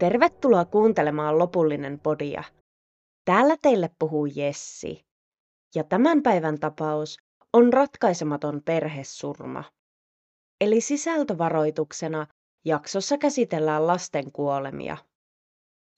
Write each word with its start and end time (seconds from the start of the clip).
Tervetuloa 0.00 0.64
kuuntelemaan 0.64 1.38
lopullinen 1.38 2.00
podia. 2.00 2.44
Täällä 3.24 3.56
teille 3.62 3.90
puhuu 3.98 4.26
Jessi. 4.26 5.04
Ja 5.74 5.84
tämän 5.84 6.22
päivän 6.22 6.60
tapaus 6.60 7.18
on 7.52 7.72
ratkaisematon 7.72 8.62
perhesurma. 8.64 9.64
Eli 10.60 10.80
sisältövaroituksena 10.80 12.26
jaksossa 12.64 13.18
käsitellään 13.18 13.86
lasten 13.86 14.32
kuolemia. 14.32 14.96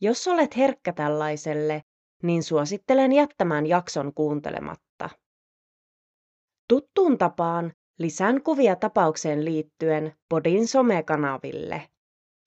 Jos 0.01 0.29
olet 0.29 0.57
herkkä 0.57 0.93
tällaiselle, 0.93 1.83
niin 2.23 2.43
suosittelen 2.43 3.13
jättämään 3.13 3.67
jakson 3.67 4.15
kuuntelematta. 4.15 5.11
Tuttuun 6.69 7.19
tapaan 7.19 7.73
lisään 7.99 8.43
kuvia 8.43 8.77
tapaukseen 8.77 9.45
liittyen 9.45 10.13
Podin 10.29 10.69
somekanaville, 10.69 11.89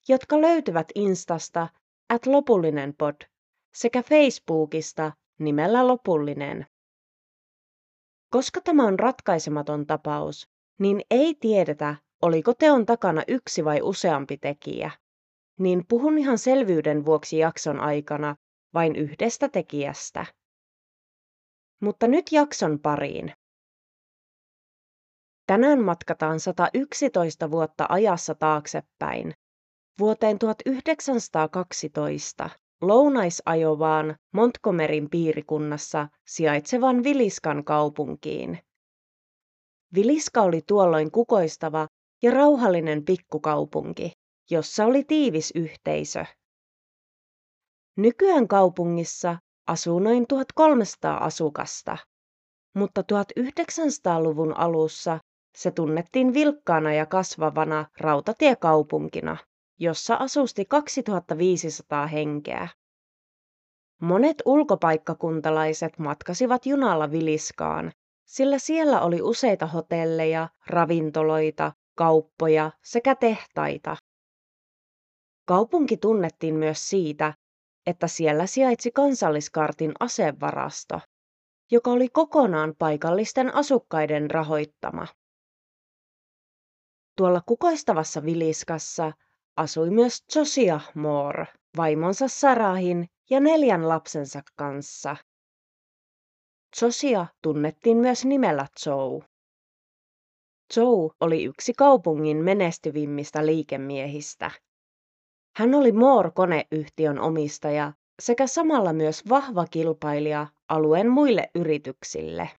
jotka 0.07 0.41
löytyvät 0.41 0.87
Instasta 0.95 1.67
at 2.09 2.25
lopullinen 2.25 2.93
pod 2.97 3.15
sekä 3.75 4.03
Facebookista 4.03 5.11
nimellä 5.39 5.87
lopullinen. 5.87 6.65
Koska 8.29 8.61
tämä 8.61 8.85
on 8.87 8.99
ratkaisematon 8.99 9.87
tapaus, 9.87 10.49
niin 10.79 11.01
ei 11.11 11.35
tiedetä, 11.35 11.95
oliko 12.21 12.53
teon 12.53 12.85
takana 12.85 13.23
yksi 13.27 13.65
vai 13.65 13.81
useampi 13.81 14.37
tekijä. 14.37 14.91
Niin 15.59 15.85
puhun 15.87 16.17
ihan 16.17 16.37
selvyyden 16.37 17.05
vuoksi 17.05 17.37
jakson 17.37 17.79
aikana 17.79 18.35
vain 18.73 18.95
yhdestä 18.95 19.49
tekijästä. 19.49 20.25
Mutta 21.81 22.07
nyt 22.07 22.31
jakson 22.31 22.79
pariin. 22.79 23.33
Tänään 25.47 25.83
matkataan 25.83 26.39
111 26.39 27.51
vuotta 27.51 27.85
ajassa 27.89 28.35
taaksepäin, 28.35 29.33
vuoteen 29.99 30.39
1912 30.39 32.49
lounaisajovaan 32.81 34.15
Montgomeryn 34.33 35.09
piirikunnassa 35.09 36.07
sijaitsevan 36.27 37.03
Viliskan 37.03 37.63
kaupunkiin. 37.63 38.59
Viliska 39.95 40.41
oli 40.41 40.61
tuolloin 40.67 41.11
kukoistava 41.11 41.87
ja 42.21 42.31
rauhallinen 42.31 43.05
pikkukaupunki, 43.05 44.11
jossa 44.49 44.85
oli 44.85 45.03
tiivis 45.03 45.51
yhteisö. 45.55 46.25
Nykyään 47.97 48.47
kaupungissa 48.47 49.37
asuu 49.67 49.99
noin 49.99 50.27
1300 50.27 51.17
asukasta, 51.17 51.97
mutta 52.75 53.01
1900-luvun 53.01 54.57
alussa 54.57 55.19
se 55.55 55.71
tunnettiin 55.71 56.33
vilkkaana 56.33 56.93
ja 56.93 57.05
kasvavana 57.05 57.85
rautatiekaupunkina, 57.99 59.37
jossa 59.79 60.15
asusti 60.15 60.65
2500 60.65 62.07
henkeä. 62.07 62.67
Monet 64.01 64.41
ulkopaikkakuntalaiset 64.45 65.99
matkasivat 65.99 66.65
junalla 66.65 67.11
Viliskaan, 67.11 67.91
sillä 68.25 68.59
siellä 68.59 69.01
oli 69.01 69.21
useita 69.21 69.67
hotelleja, 69.67 70.49
ravintoloita, 70.67 71.71
kauppoja 71.97 72.71
sekä 72.83 73.15
tehtaita. 73.15 73.97
Kaupunki 75.45 75.97
tunnettiin 75.97 76.55
myös 76.55 76.89
siitä, 76.89 77.33
että 77.85 78.07
siellä 78.07 78.45
sijaitsi 78.45 78.91
kansalliskartin 78.91 79.91
asevarasto, 79.99 81.01
joka 81.71 81.91
oli 81.91 82.09
kokonaan 82.09 82.73
paikallisten 82.79 83.55
asukkaiden 83.55 84.31
rahoittama. 84.31 85.07
Tuolla 87.17 87.41
kukoistavassa 87.45 88.23
Viliskassa 88.23 89.11
asui 89.57 89.89
myös 89.89 90.23
Josiah 90.35 90.91
Moore 90.95 91.45
vaimonsa 91.77 92.27
Sarahin 92.27 93.05
ja 93.29 93.39
neljän 93.39 93.89
lapsensa 93.89 94.41
kanssa. 94.55 95.15
Josiah 96.81 97.33
tunnettiin 97.41 97.97
myös 97.97 98.25
nimellä 98.25 98.67
Joe. 98.85 99.21
Joe 100.77 101.09
oli 101.19 101.43
yksi 101.43 101.73
kaupungin 101.73 102.37
menestyvimmistä 102.37 103.45
liikemiehistä. 103.45 104.51
Hän 105.57 105.75
oli 105.75 105.91
Moore-koneyhtiön 105.91 107.19
omistaja 107.19 107.93
sekä 108.21 108.47
samalla 108.47 108.93
myös 108.93 109.29
vahva 109.29 109.65
kilpailija 109.67 110.47
alueen 110.69 111.09
muille 111.09 111.49
yrityksille. 111.55 112.49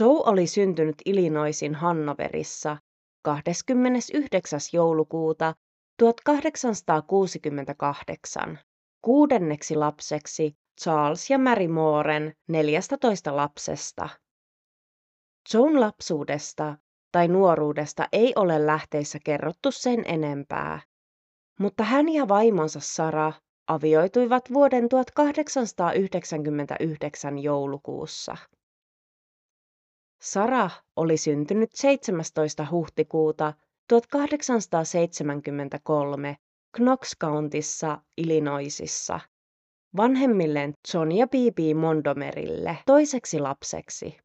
Joe 0.00 0.22
oli 0.26 0.46
syntynyt 0.46 0.96
Illinoisin 1.04 1.74
Hannoverissa 1.74 2.76
29. 3.22 4.60
joulukuuta 4.72 5.54
1868 5.98 8.58
kuudenneksi 9.02 9.76
lapseksi 9.76 10.56
Charles 10.82 11.30
ja 11.30 11.38
Mary 11.38 11.68
Mooren 11.68 12.34
14 12.48 13.36
lapsesta. 13.36 14.08
Joan 15.54 15.80
lapsuudesta 15.80 16.76
tai 17.12 17.28
nuoruudesta 17.28 18.08
ei 18.12 18.32
ole 18.36 18.66
lähteissä 18.66 19.18
kerrottu 19.24 19.70
sen 19.70 20.04
enempää, 20.06 20.80
mutta 21.58 21.84
hän 21.84 22.08
ja 22.08 22.28
vaimonsa 22.28 22.80
Sara 22.80 23.32
avioituivat 23.66 24.52
vuoden 24.52 24.88
1899 24.88 27.38
joulukuussa. 27.38 28.36
Sara 30.22 30.70
oli 30.96 31.16
syntynyt 31.16 31.70
17. 31.74 32.66
huhtikuuta 32.70 33.52
1873 33.88 36.36
Knox 36.76 37.18
Countissa 37.18 38.02
Illinoisissa 38.16 39.20
vanhemmilleen 39.96 40.74
John 40.94 41.12
ja 41.12 41.28
Bibi 41.28 41.74
Mondomerille 41.74 42.78
toiseksi 42.86 43.38
lapseksi. 43.38 44.18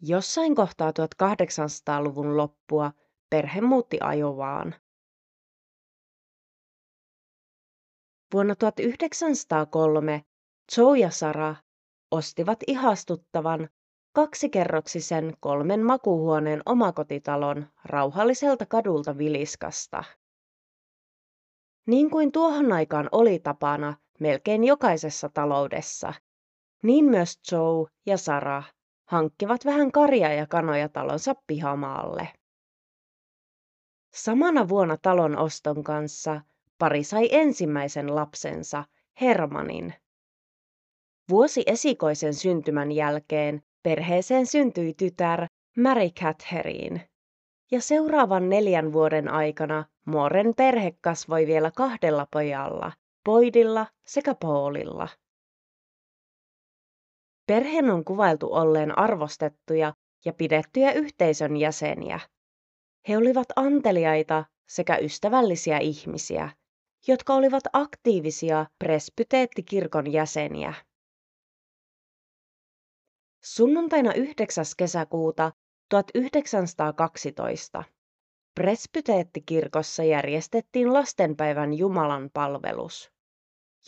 Jossain 0.00 0.54
kohtaa 0.54 0.90
1800-luvun 0.90 2.36
loppua 2.36 2.92
perhe 3.30 3.60
muutti 3.60 3.98
Ajovaan. 4.00 4.74
Vuonna 8.32 8.54
1903 8.54 10.24
Joe 10.76 10.98
ja 10.98 11.10
Sara 11.10 11.56
ostivat 12.10 12.58
ihastuttavan 12.66 13.68
kaksikerroksisen 14.16 15.36
kolmen 15.40 15.84
makuuhuoneen 15.84 16.62
omakotitalon 16.66 17.66
rauhalliselta 17.84 18.66
kadulta 18.66 19.18
Viliskasta. 19.18 20.04
Niin 21.86 22.10
kuin 22.10 22.32
tuohon 22.32 22.72
aikaan 22.72 23.08
oli 23.12 23.38
tapana 23.38 23.94
melkein 24.20 24.64
jokaisessa 24.64 25.28
taloudessa, 25.28 26.14
niin 26.82 27.04
myös 27.04 27.40
Joe 27.52 27.88
ja 28.06 28.18
Sara 28.18 28.62
hankkivat 29.08 29.64
vähän 29.64 29.92
karja 29.92 30.32
ja 30.32 30.46
kanoja 30.46 30.88
talonsa 30.88 31.34
pihamaalle. 31.46 32.28
Samana 34.14 34.68
vuonna 34.68 34.96
talon 34.96 35.38
oston 35.38 35.84
kanssa 35.84 36.40
pari 36.78 37.04
sai 37.04 37.28
ensimmäisen 37.32 38.14
lapsensa, 38.14 38.84
Hermanin. 39.20 39.94
Vuosi 41.30 41.62
esikoisen 41.66 42.34
syntymän 42.34 42.92
jälkeen 42.92 43.62
Perheeseen 43.86 44.46
syntyi 44.46 44.94
tytär 44.94 45.46
Mary 45.76 46.10
Catherine. 46.10 47.08
Ja 47.70 47.80
seuraavan 47.80 48.48
neljän 48.48 48.92
vuoden 48.92 49.28
aikana 49.28 49.84
Moren 50.04 50.54
perhe 50.56 50.92
kasvoi 51.00 51.46
vielä 51.46 51.70
kahdella 51.76 52.26
pojalla, 52.32 52.92
Boydilla 53.24 53.86
sekä 54.06 54.34
Paulilla. 54.34 55.08
Perheen 57.46 57.90
on 57.90 58.04
kuvailtu 58.04 58.52
olleen 58.52 58.98
arvostettuja 58.98 59.94
ja 60.24 60.32
pidettyjä 60.32 60.92
yhteisön 60.92 61.56
jäseniä. 61.56 62.20
He 63.08 63.16
olivat 63.16 63.48
anteliaita 63.56 64.44
sekä 64.68 64.96
ystävällisiä 64.96 65.78
ihmisiä, 65.78 66.50
jotka 67.08 67.34
olivat 67.34 67.64
aktiivisia 67.72 68.66
presbyteettikirkon 68.78 70.12
jäseniä. 70.12 70.74
Sunnuntaina 73.48 74.12
9. 74.14 74.64
kesäkuuta 74.76 75.52
1912 75.90 77.84
Presbyteettikirkossa 78.54 80.04
järjestettiin 80.04 80.92
lastenpäivän 80.92 81.74
Jumalan 81.74 82.30
palvelus, 82.34 83.12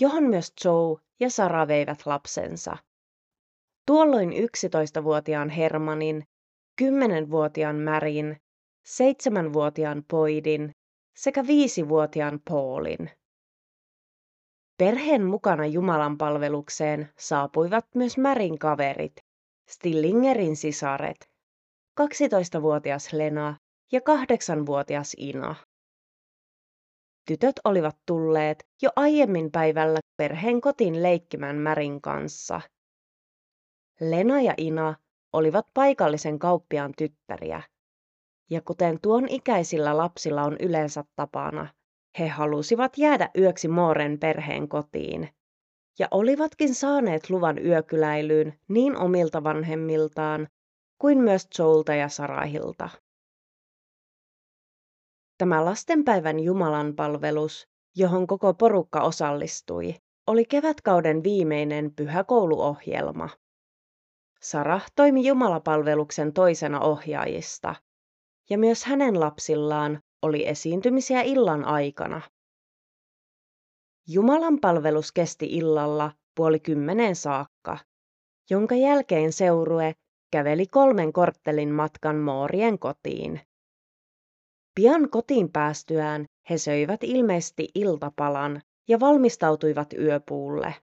johon 0.01 0.25
myös 0.25 0.53
Joe 0.65 0.99
ja 1.21 1.31
Sara 1.31 1.69
veivät 1.69 2.07
lapsensa. 2.07 2.77
Tuolloin 3.87 4.31
11-vuotiaan 4.31 5.49
Hermanin, 5.51 6.25
10-vuotiaan 6.83 7.77
Märin, 7.77 8.37
7-vuotiaan 8.89 10.05
Poidin 10.11 10.71
sekä 11.17 11.43
5-vuotiaan 11.43 12.41
Paulin. 12.51 13.11
Perheen 14.79 15.25
mukana 15.25 15.67
Jumalan 15.67 16.19
palvelukseen 16.19 17.13
saapuivat 17.19 17.87
myös 17.95 18.19
Märin 18.19 18.59
kaverit, 18.59 19.28
Stillingerin 19.69 20.57
sisaret, 20.57 21.31
12-vuotias 22.01 23.13
Lena 23.13 23.57
ja 23.93 24.01
8-vuotias 24.01 25.15
Ina. 25.19 25.55
tytöt 27.27 27.57
olivat 27.65 27.97
tulleet 28.07 28.67
jo 28.83 28.91
aiemmin 28.97 29.51
päivällä 29.51 30.01
perheen 30.17 30.61
kotiin 30.61 31.03
leikkimään 31.03 31.57
Märin 31.57 32.01
kanssa. 32.01 32.61
Lena 34.01 34.41
ja 34.41 34.55
Ina 34.57 34.95
olivat 35.33 35.67
paikallisen 35.75 36.39
kauppiaan 36.39 36.93
tyttäriä. 36.99 37.63
Ja 38.51 38.61
kuten 38.61 39.01
tuon 39.01 39.29
ikäisillä 39.29 39.97
lapsilla 39.97 40.43
on 40.43 40.57
yleensä 40.61 41.05
tapana, 41.17 41.69
he 42.19 42.29
halusivat 42.29 42.99
jäädä 42.99 43.31
yöksi 43.39 43.69
Mooren 43.69 44.19
perheen 44.19 44.69
kotiin. 44.69 45.38
Ja 45.99 46.09
olivatkin 46.11 46.75
saaneet 46.75 47.31
luvan 47.31 47.67
yökyläilyyn 47.67 48.59
niin 48.69 48.97
omilta 48.97 49.45
vanhemmiltaan 49.45 50.49
kuin 50.99 51.19
myös 51.19 51.49
Joelta 51.59 51.95
ja 51.95 52.09
Sarahilta. 52.09 52.89
Tämä 55.39 55.65
lastenpäivän 55.65 56.41
Jumalan 56.41 56.95
palvelus, 56.95 57.69
johon 57.97 58.27
koko 58.27 58.55
porukka 58.55 59.01
osallistui, 59.01 59.95
oli 60.27 60.45
kevätkauden 60.45 61.23
viimeinen 61.23 61.95
pyhäkouluohjelma. 61.95 63.29
Sarah 64.43 64.87
toimi 64.97 65.27
Jumalapalveluksen 65.27 66.33
toisena 66.33 66.81
ohjaajista, 66.81 67.75
ja 68.51 68.59
myös 68.59 68.85
hänen 68.85 69.21
lapsillaan 69.21 70.01
oli 70.23 70.49
esiintymisiä 70.49 71.23
illan 71.23 71.65
aikana. 71.65 72.21
Jumalan 74.11 74.61
palvelus 74.61 75.13
kesti 75.13 75.47
illalla 75.47 76.13
puoli 76.37 76.61
kymmeneen 76.61 77.17
saakka, 77.17 77.79
jonka 78.51 78.75
jälkeen 78.75 79.33
seurue 79.33 79.95
käveli 80.31 80.67
kolmen 80.67 81.13
korttelin 81.13 81.73
matkan 81.73 82.17
Moorien 82.17 82.79
kotiin. 82.79 83.41
Pian 84.75 85.11
kotiin 85.11 85.53
päästyään 85.53 86.27
he 86.51 86.59
söivät 86.59 87.05
ilmeisesti 87.05 87.69
iltapalan 87.75 88.61
ja 88.89 89.01
valmistautuivat 89.01 89.93
yöpuulle. 89.93 90.75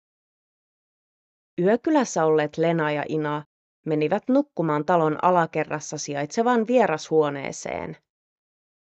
Yökylässä 1.60 2.24
olleet 2.24 2.58
Lena 2.58 2.92
ja 2.92 3.04
Ina 3.08 3.44
menivät 3.86 4.22
nukkumaan 4.28 4.84
talon 4.84 5.18
alakerrassa 5.22 5.98
sijaitsevaan 5.98 6.66
vierashuoneeseen, 6.66 7.96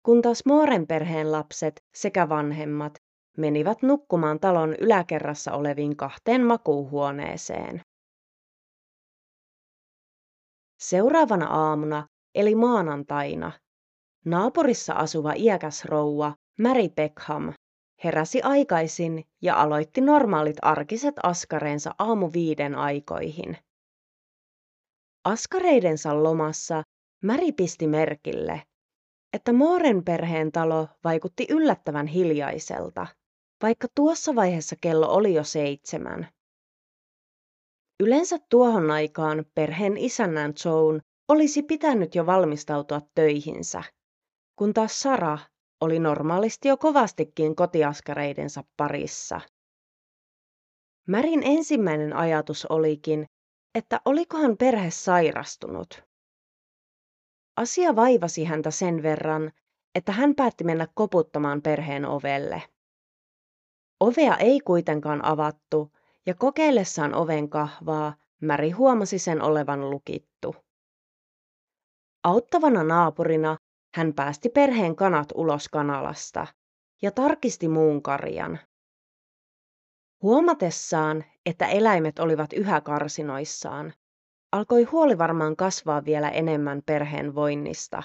kun 0.05 0.21
taas 0.21 0.45
Mooren 0.45 0.87
perheen 0.87 1.31
lapset 1.31 1.83
sekä 1.95 2.29
vanhemmat 2.29 2.93
menivät 3.39 3.81
nukkumaan 3.81 4.39
talon 4.39 4.75
yläkerrassa 4.79 5.51
oleviin 5.51 5.97
kahteen 5.97 6.45
makuuhuoneeseen. 6.45 7.81
Seuraavana 10.79 11.47
aamuna, 11.47 12.07
eli 12.35 12.55
maanantaina, 12.55 13.51
naapurissa 14.25 14.93
asuva 14.93 15.33
iäkäs 15.33 15.85
rouva 15.85 16.33
Mary 16.59 16.89
Beckham 16.89 17.53
heräsi 18.03 18.41
aikaisin 18.41 19.23
ja 19.41 19.61
aloitti 19.61 20.01
normaalit 20.01 20.57
arkiset 20.61 21.15
askareensa 21.23 21.95
aamu 21.99 22.29
viiden 22.33 22.75
aikoihin. 22.75 23.57
Askareidensa 25.23 26.23
lomassa 26.23 26.83
Mary 27.23 27.51
pisti 27.51 27.87
merkille, 27.87 28.63
että 29.33 29.53
Mooren 29.53 30.03
perheen 30.03 30.51
talo 30.51 30.87
vaikutti 31.03 31.47
yllättävän 31.49 32.07
hiljaiselta, 32.07 33.07
vaikka 33.63 33.87
tuossa 33.95 34.35
vaiheessa 34.35 34.75
kello 34.81 35.07
oli 35.13 35.33
jo 35.33 35.43
seitsemän. 35.43 36.27
Yleensä 38.03 38.37
tuohon 38.49 38.91
aikaan 38.91 39.45
perheen 39.55 39.97
isännän 39.97 40.53
Joan 40.65 41.01
olisi 41.29 41.63
pitänyt 41.63 42.15
jo 42.15 42.25
valmistautua 42.25 43.01
töihinsä, 43.15 43.83
kun 44.55 44.73
taas 44.73 44.99
Sara 44.99 45.37
oli 45.81 45.99
normaalisti 45.99 46.67
jo 46.67 46.77
kovastikin 46.77 47.55
kotiaskareidensa 47.55 48.63
parissa. 48.77 49.41
Märin 51.07 51.41
ensimmäinen 51.43 52.15
ajatus 52.15 52.65
olikin, 52.65 53.25
että 53.75 54.01
olikohan 54.05 54.57
perhe 54.57 54.91
sairastunut. 54.91 56.03
Asia 57.57 57.95
vaivasi 57.95 58.43
häntä 58.45 58.71
sen 58.71 59.03
verran, 59.03 59.51
että 59.95 60.11
hän 60.11 60.35
päätti 60.35 60.63
mennä 60.63 60.87
koputtamaan 60.93 61.61
perheen 61.61 62.05
ovelle. 62.05 62.61
Ovea 63.99 64.37
ei 64.37 64.59
kuitenkaan 64.59 65.25
avattu, 65.25 65.91
ja 66.25 66.33
kokeillessaan 66.33 67.13
oven 67.13 67.49
kahvaa 67.49 68.15
Märi 68.41 68.71
huomasi 68.71 69.19
sen 69.19 69.41
olevan 69.41 69.89
lukittu. 69.89 70.55
Auttavana 72.23 72.83
naapurina 72.83 73.57
hän 73.95 74.13
päästi 74.13 74.49
perheen 74.49 74.95
kanat 74.95 75.29
ulos 75.35 75.69
kanalasta 75.69 76.47
ja 77.01 77.11
tarkisti 77.11 77.67
muun 77.67 78.01
karjan. 78.01 78.59
Huomatessaan, 80.21 81.23
että 81.45 81.67
eläimet 81.67 82.19
olivat 82.19 82.53
yhä 82.53 82.81
karsinoissaan, 82.81 83.93
alkoi 84.51 84.83
huoli 84.83 85.17
varmaan 85.17 85.55
kasvaa 85.55 86.05
vielä 86.05 86.29
enemmän 86.29 86.81
perheen 86.85 87.35
voinnista, 87.35 88.03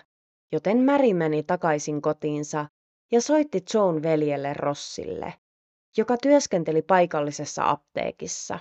joten 0.53 0.79
Märi 0.79 1.15
meni 1.15 1.43
takaisin 1.43 2.03
kotiinsa 2.03 2.67
ja 3.13 3.21
soitti 3.21 3.65
Joan 3.75 4.03
veljelle 4.03 4.55
Rossille, 4.55 5.35
joka 5.97 6.17
työskenteli 6.17 6.83
paikallisessa 6.83 7.71
apteekissa. 7.71 8.59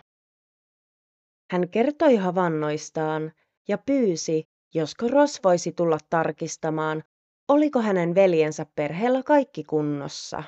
Hän 1.52 1.70
kertoi 1.70 2.16
havainnoistaan 2.16 3.32
ja 3.68 3.78
pyysi, 3.78 4.44
josko 4.74 5.08
Ross 5.08 5.40
voisi 5.44 5.72
tulla 5.72 5.98
tarkistamaan, 6.10 7.04
oliko 7.48 7.82
hänen 7.82 8.16
veljensä 8.16 8.66
perheellä 8.76 9.24
kaikki 9.24 9.64
kunnossa. 9.64 10.44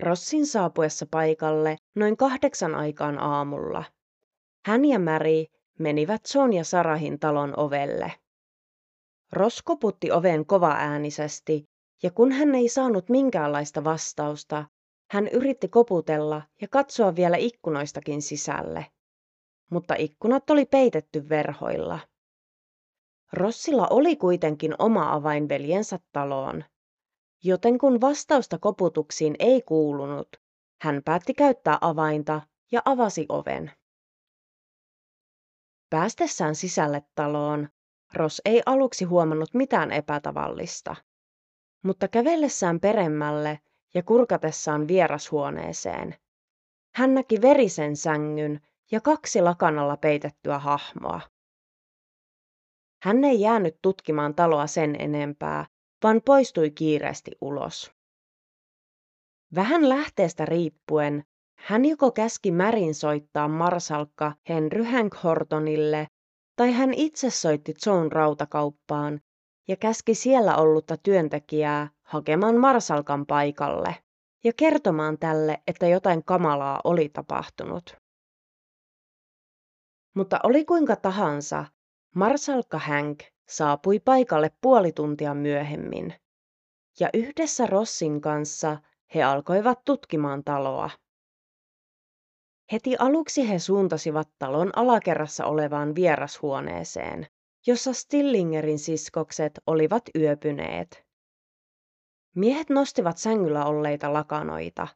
Rossin 0.00 0.46
saapuessa 0.46 1.06
paikalle 1.10 1.76
noin 1.94 2.16
kahdeksan 2.16 2.74
aikaan 2.74 3.18
aamulla. 3.18 3.84
Hän 4.66 4.84
ja 4.84 4.98
Mary 4.98 5.44
menivät 5.78 6.26
Son 6.26 6.52
ja 6.52 6.64
Sarahin 6.64 7.18
talon 7.18 7.58
ovelle. 7.58 8.12
Ross 9.32 9.62
koputti 9.62 10.12
oven 10.12 10.46
kovaäänisesti, 10.46 11.64
ja 12.02 12.10
kun 12.10 12.32
hän 12.32 12.54
ei 12.54 12.68
saanut 12.68 13.08
minkäänlaista 13.08 13.84
vastausta, 13.84 14.64
hän 15.10 15.28
yritti 15.28 15.68
koputella 15.68 16.42
ja 16.60 16.68
katsoa 16.68 17.16
vielä 17.16 17.36
ikkunoistakin 17.36 18.22
sisälle. 18.22 18.86
Mutta 19.70 19.94
ikkunat 19.94 20.50
oli 20.50 20.64
peitetty 20.66 21.28
verhoilla. 21.28 21.98
Rossilla 23.32 23.86
oli 23.90 24.16
kuitenkin 24.16 24.74
oma 24.78 25.12
avain 25.12 25.48
veljensä 25.48 25.98
taloon, 26.12 26.64
joten 27.44 27.78
kun 27.78 28.00
vastausta 28.00 28.58
koputuksiin 28.58 29.34
ei 29.38 29.62
kuulunut, 29.62 30.28
hän 30.82 31.02
päätti 31.04 31.34
käyttää 31.34 31.78
avainta 31.80 32.42
ja 32.72 32.82
avasi 32.84 33.26
oven. 33.28 33.70
Päästessään 35.90 36.54
sisälle 36.54 37.02
taloon, 37.14 37.68
Ross 38.14 38.40
ei 38.44 38.62
aluksi 38.66 39.04
huomannut 39.04 39.54
mitään 39.54 39.92
epätavallista, 39.92 40.96
mutta 41.82 42.08
kävellessään 42.08 42.80
peremmälle 42.80 43.60
ja 43.94 44.02
kurkatessaan 44.02 44.88
vierashuoneeseen, 44.88 46.14
hän 46.94 47.14
näki 47.14 47.42
verisen 47.42 47.96
sängyn 47.96 48.60
ja 48.90 49.00
kaksi 49.00 49.40
lakanalla 49.40 49.96
peitettyä 49.96 50.58
hahmoa. 50.58 51.20
Hän 53.02 53.24
ei 53.24 53.40
jäänyt 53.40 53.78
tutkimaan 53.82 54.34
taloa 54.34 54.66
sen 54.66 54.96
enempää, 55.00 55.66
vaan 56.02 56.20
poistui 56.24 56.70
kiireesti 56.70 57.30
ulos. 57.40 57.92
Vähän 59.54 59.88
lähteestä 59.88 60.44
riippuen 60.44 61.24
hän 61.58 61.84
joko 61.84 62.10
käski 62.10 62.50
Märin 62.50 62.94
soittaa 62.94 63.48
marsalkka 63.48 64.32
Henry 64.48 64.82
Hank 64.82 65.14
Hortonille, 65.24 66.06
tai 66.56 66.72
hän 66.72 66.94
itse 66.94 67.30
soitti 67.30 67.74
John 67.86 68.12
rautakauppaan 68.12 69.20
ja 69.68 69.76
käski 69.76 70.14
siellä 70.14 70.56
ollutta 70.56 70.96
työntekijää 70.96 71.90
hakemaan 72.02 72.56
marsalkan 72.56 73.26
paikalle 73.26 73.96
ja 74.44 74.52
kertomaan 74.56 75.18
tälle, 75.18 75.62
että 75.66 75.86
jotain 75.86 76.24
kamalaa 76.24 76.80
oli 76.84 77.08
tapahtunut. 77.08 77.96
Mutta 80.14 80.40
oli 80.42 80.64
kuinka 80.64 80.96
tahansa, 80.96 81.64
Marsalkka 82.14 82.78
Hank 82.78 83.18
saapui 83.48 84.00
paikalle 84.00 84.50
puoli 84.60 84.92
tuntia 84.92 85.34
myöhemmin, 85.34 86.14
ja 87.00 87.08
yhdessä 87.14 87.66
Rossin 87.66 88.20
kanssa 88.20 88.78
he 89.14 89.22
alkoivat 89.22 89.84
tutkimaan 89.84 90.44
taloa. 90.44 90.90
Heti 92.72 92.96
aluksi 92.98 93.48
he 93.48 93.58
suuntasivat 93.58 94.28
talon 94.38 94.78
alakerrassa 94.78 95.46
olevaan 95.46 95.94
vierashuoneeseen, 95.94 97.26
jossa 97.68 97.92
Stillingerin 97.92 98.78
siskokset 98.78 99.60
olivat 99.66 100.02
yöpyneet. 100.18 101.06
Miehet 102.34 102.70
nostivat 102.70 103.18
sängyllä 103.18 103.64
olleita 103.64 104.12
lakanoita, 104.12 104.88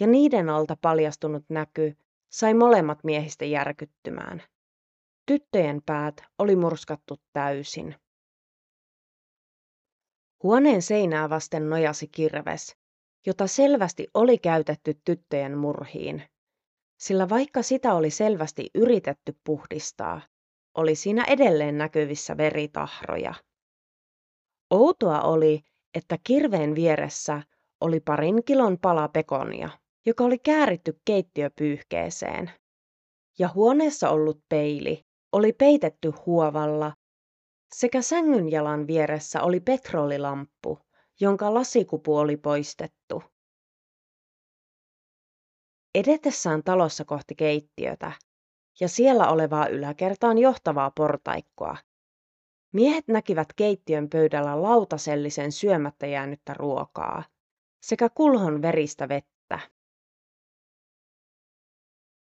ja 0.00 0.06
niiden 0.06 0.50
alta 0.50 0.76
paljastunut 0.80 1.44
näky 1.48 1.96
sai 2.30 2.54
molemmat 2.54 3.04
miehistä 3.04 3.44
järkyttymään. 3.44 4.42
Tyttöjen 5.26 5.82
päät 5.86 6.22
oli 6.38 6.56
murskattu 6.56 7.16
täysin. 7.32 7.96
Huoneen 10.42 10.82
seinää 10.82 11.30
vasten 11.30 11.70
nojasi 11.70 12.08
kirves, 12.08 12.76
jota 13.26 13.46
selvästi 13.46 14.08
oli 14.14 14.38
käytetty 14.38 15.00
tyttöjen 15.04 15.58
murhiin. 15.58 16.22
Sillä 16.96 17.28
vaikka 17.28 17.62
sitä 17.62 17.94
oli 17.94 18.10
selvästi 18.10 18.70
yritetty 18.74 19.36
puhdistaa, 19.44 20.20
oli 20.74 20.94
siinä 20.94 21.24
edelleen 21.24 21.78
näkyvissä 21.78 22.36
veritahroja. 22.36 23.34
Outoa 24.70 25.20
oli, 25.20 25.60
että 25.94 26.18
kirveen 26.24 26.74
vieressä 26.74 27.42
oli 27.80 28.00
parin 28.00 28.44
kilon 28.44 28.78
pala 28.78 29.08
pekonia, 29.08 29.68
joka 30.06 30.24
oli 30.24 30.38
kääritty 30.38 31.00
keittiöpyyhkeeseen. 31.04 32.50
Ja 33.38 33.48
huoneessa 33.54 34.10
ollut 34.10 34.40
peili 34.48 35.04
oli 35.32 35.52
peitetty 35.52 36.12
huovalla 36.26 36.92
sekä 37.74 38.02
sängyn 38.02 38.50
jalan 38.50 38.86
vieressä 38.86 39.42
oli 39.42 39.60
petrolilamppu, 39.60 40.78
jonka 41.20 41.54
lasikupu 41.54 42.16
oli 42.16 42.36
poistettu. 42.36 43.22
Edetessään 45.94 46.62
talossa 46.62 47.04
kohti 47.04 47.34
keittiötä 47.34 48.12
ja 48.80 48.88
siellä 48.88 49.28
olevaa 49.28 49.66
yläkertaan 49.66 50.38
johtavaa 50.38 50.90
portaikkoa, 50.90 51.76
miehet 52.72 53.08
näkivät 53.08 53.48
keittiön 53.56 54.10
pöydällä 54.10 54.62
lautasellisen 54.62 55.52
syömättä 55.52 56.06
jäänyttä 56.06 56.54
ruokaa 56.54 57.24
sekä 57.82 58.08
kulhon 58.08 58.62
veristä 58.62 59.08
vettä. 59.08 59.58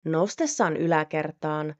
Noustessaan 0.05 0.77
yläkertaan, 0.77 1.75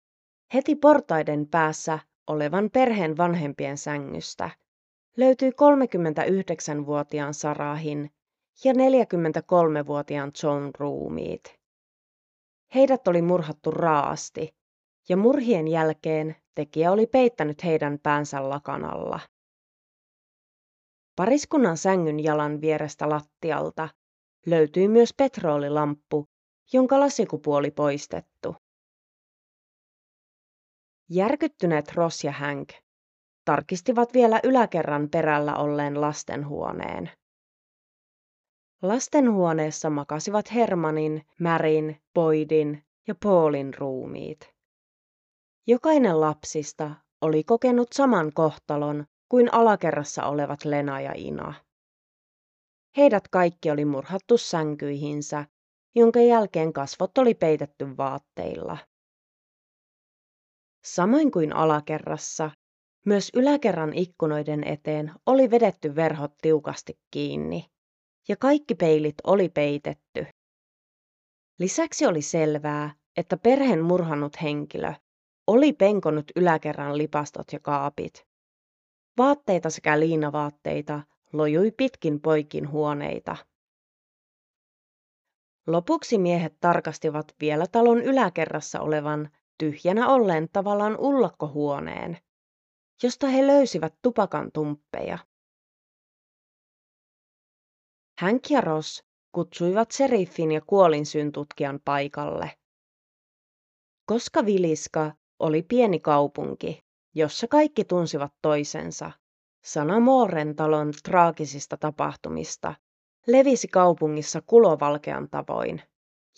heti 0.54 0.76
portaiden 0.76 1.48
päässä 1.48 2.00
olevan 2.28 2.70
perheen 2.74 3.18
vanhempien 3.18 3.78
sängystä, 3.78 4.50
löytyi 5.18 5.50
39-vuotiaan 5.50 7.34
Sarahin 7.34 8.12
ja 8.64 8.74
43-vuotiaan 8.74 10.32
John 10.44 10.72
ruumiit. 10.78 11.59
Heidät 12.76 13.08
oli 13.08 13.22
murhattu 13.22 13.72
raasti, 13.72 14.50
ja 15.10 15.18
murhien 15.18 15.68
jälkeen 15.68 16.36
tekijä 16.56 16.92
oli 16.92 17.08
peittänyt 17.08 17.64
heidän 17.64 18.00
päänsä 18.04 18.50
lakanalla. 18.50 19.20
Pariskunnan 21.16 21.78
sängyn 21.78 22.24
jalan 22.24 22.62
vierestä 22.62 23.10
lattialta 23.10 23.90
löytyi 24.46 24.88
myös 24.88 25.14
petrolilamppu, 25.18 26.26
jonka 26.74 27.00
lasikupu 27.00 27.54
oli 27.54 27.72
poistettu. 27.72 28.56
Järkyttyneet 31.10 31.92
Ross 31.92 32.24
ja 32.24 32.32
Hank 32.32 32.70
tarkistivat 33.46 34.14
vielä 34.14 34.40
yläkerran 34.44 35.10
perällä 35.10 35.56
olleen 35.56 36.02
lastenhuoneen. 36.02 37.12
Lastenhuoneessa 38.82 39.90
makasivat 39.90 40.54
Hermanin, 40.54 41.26
Märin, 41.40 42.02
Boydin 42.14 42.84
ja 43.08 43.16
Paulin 43.24 43.74
ruumiit. 43.78 44.54
Jokainen 45.68 46.22
lapsista 46.22 46.92
oli 47.22 47.44
kokenut 47.44 47.88
saman 47.94 48.34
kohtalon 48.34 49.06
kuin 49.30 49.54
alakerrassa 49.54 50.24
olevat 50.24 50.66
Lena 50.66 51.02
ja 51.02 51.12
Ina. 51.16 51.54
Heidät 52.98 53.28
kaikki 53.28 53.72
oli 53.72 53.86
murhattu 53.86 54.38
sänkyihinsä, 54.38 55.46
jonka 55.96 56.20
jälkeen 56.20 56.74
kasvot 56.74 57.18
oli 57.18 57.34
peitetty 57.34 57.98
vaatteilla. 57.98 58.78
Samoin 60.86 61.32
kuin 61.32 61.56
alakerrassa, 61.56 62.52
myös 63.06 63.30
yläkerran 63.34 63.94
ikkunoiden 63.94 64.64
eteen 64.64 65.12
oli 65.26 65.52
vedetty 65.52 65.96
verhot 65.96 66.38
tiukasti 66.42 67.00
kiinni, 67.12 67.66
ja 68.30 68.36
kaikki 68.38 68.76
peilit 68.76 69.16
oli 69.24 69.50
peitetty. 69.50 70.26
Lisäksi 71.60 72.06
oli 72.06 72.22
selvää, 72.22 72.94
että 73.18 73.38
perheen 73.38 73.84
murhannut 73.84 74.42
henkilö 74.42 74.94
oli 75.48 75.74
penkonut 75.74 76.32
yläkerran 76.36 76.98
lipastot 76.98 77.54
ja 77.54 77.60
kaapit. 77.60 78.28
Vaatteita 79.18 79.70
sekä 79.70 80.00
liinavaatteita 80.00 81.02
lojui 81.34 81.72
pitkin 81.72 82.22
poikin 82.22 82.72
huoneita. 82.72 83.36
Lopuksi 85.68 86.18
miehet 86.18 86.60
tarkastivat 86.60 87.36
vielä 87.42 87.68
talon 87.68 88.02
yläkerrassa 88.02 88.80
olevan 88.82 89.30
tyhjänä 89.58 90.08
olleen 90.08 90.50
tavallaan 90.54 90.98
ullakkohuoneen, 91.00 92.18
josta 93.04 93.28
he 93.28 93.48
löysivät 93.48 93.94
tupakan 94.02 94.52
tumppeja. 94.52 95.18
Hank 98.22 98.50
ja 98.50 98.62
Ross 98.62 99.04
kutsuivat 99.32 99.92
seriffin 99.92 100.52
ja 100.52 100.62
kuolinsyyntutkijan 100.62 101.80
paikalle. 101.86 102.52
Koska 104.06 104.46
Viliska 104.46 105.12
oli 105.40 105.64
pieni 105.64 106.00
kaupunki, 106.00 106.84
jossa 107.16 107.48
kaikki 107.48 107.86
tunsivat 107.86 108.34
toisensa, 108.42 109.12
sana 109.66 110.00
Mooren 110.00 110.56
talon 110.56 110.92
traagisista 111.04 111.78
tapahtumista 111.78 112.76
levisi 113.28 113.68
kaupungissa 113.68 114.42
kulovalkean 114.42 115.30
tavoin 115.30 115.82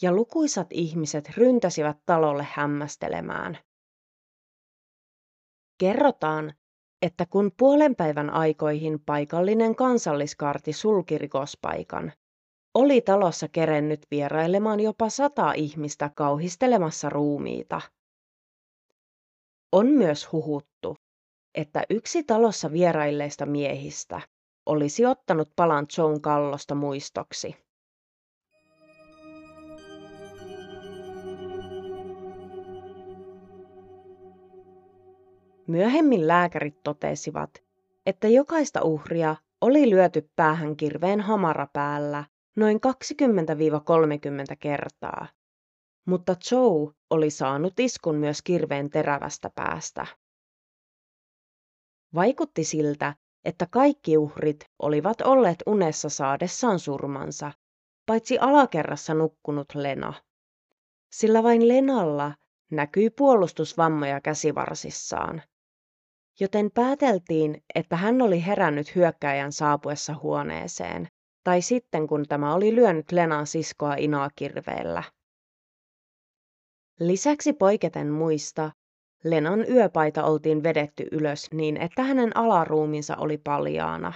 ja 0.01 0.11
lukuisat 0.11 0.67
ihmiset 0.71 1.29
ryntäsivät 1.37 1.97
talolle 2.05 2.47
hämmästelemään. 2.51 3.57
Kerrotaan, 5.77 6.53
että 7.01 7.25
kun 7.25 7.51
puolen 7.57 7.95
päivän 7.95 8.29
aikoihin 8.29 8.99
paikallinen 9.05 9.75
kansalliskaarti 9.75 10.73
sulki 10.73 11.17
rikospaikan, 11.17 12.13
oli 12.73 13.01
talossa 13.01 13.47
kerennyt 13.47 14.05
vierailemaan 14.11 14.79
jopa 14.79 15.09
sata 15.09 15.53
ihmistä 15.53 16.11
kauhistelemassa 16.15 17.09
ruumiita. 17.09 17.81
On 19.71 19.87
myös 19.87 20.31
huhuttu, 20.31 20.97
että 21.55 21.83
yksi 21.89 22.23
talossa 22.23 22.71
vierailleista 22.71 23.45
miehistä 23.45 24.21
olisi 24.65 25.05
ottanut 25.05 25.49
palan 25.55 25.85
Joan 25.97 26.21
kallosta 26.21 26.75
muistoksi. 26.75 27.55
Myöhemmin 35.71 36.27
lääkärit 36.27 36.83
totesivat, 36.83 37.63
että 38.05 38.27
jokaista 38.27 38.81
uhria 38.83 39.35
oli 39.61 39.89
lyöty 39.89 40.29
päähän 40.35 40.75
kirveen 40.75 41.21
hamara 41.21 41.67
päällä 41.73 42.23
noin 42.55 42.79
20-30 44.51 44.55
kertaa. 44.59 45.27
Mutta 46.05 46.35
Joe 46.51 46.93
oli 47.09 47.29
saanut 47.29 47.79
iskun 47.79 48.15
myös 48.15 48.41
kirveen 48.41 48.89
terävästä 48.89 49.49
päästä. 49.55 50.07
Vaikutti 52.15 52.63
siltä, 52.63 53.15
että 53.45 53.67
kaikki 53.71 54.17
uhrit 54.17 54.65
olivat 54.79 55.21
olleet 55.21 55.63
unessa 55.65 56.09
saadessaan 56.09 56.79
surmansa, 56.79 57.51
paitsi 58.05 58.39
alakerrassa 58.39 59.13
nukkunut 59.13 59.75
Lena. 59.75 60.13
Sillä 61.11 61.43
vain 61.43 61.67
Lenalla 61.67 62.31
näkyi 62.71 63.09
puolustusvammoja 63.09 64.21
käsivarsissaan 64.21 65.41
joten 66.39 66.71
pääteltiin, 66.71 67.63
että 67.75 67.95
hän 67.95 68.21
oli 68.21 68.45
herännyt 68.45 68.95
hyökkääjän 68.95 69.51
saapuessa 69.51 70.15
huoneeseen, 70.23 71.07
tai 71.43 71.61
sitten 71.61 72.07
kun 72.07 72.25
tämä 72.27 72.53
oli 72.53 72.75
lyönyt 72.75 73.11
Lenan 73.11 73.47
siskoa 73.47 73.95
Inaa 73.95 74.29
kirveellä. 74.35 75.03
Lisäksi 76.99 77.53
poiketen 77.53 78.11
muista, 78.11 78.71
Lenan 79.23 79.65
yöpaita 79.69 80.23
oltiin 80.23 80.63
vedetty 80.63 81.07
ylös 81.11 81.47
niin, 81.53 81.77
että 81.77 82.03
hänen 82.03 82.37
alaruuminsa 82.37 83.15
oli 83.15 83.37
paljaana. 83.37 84.13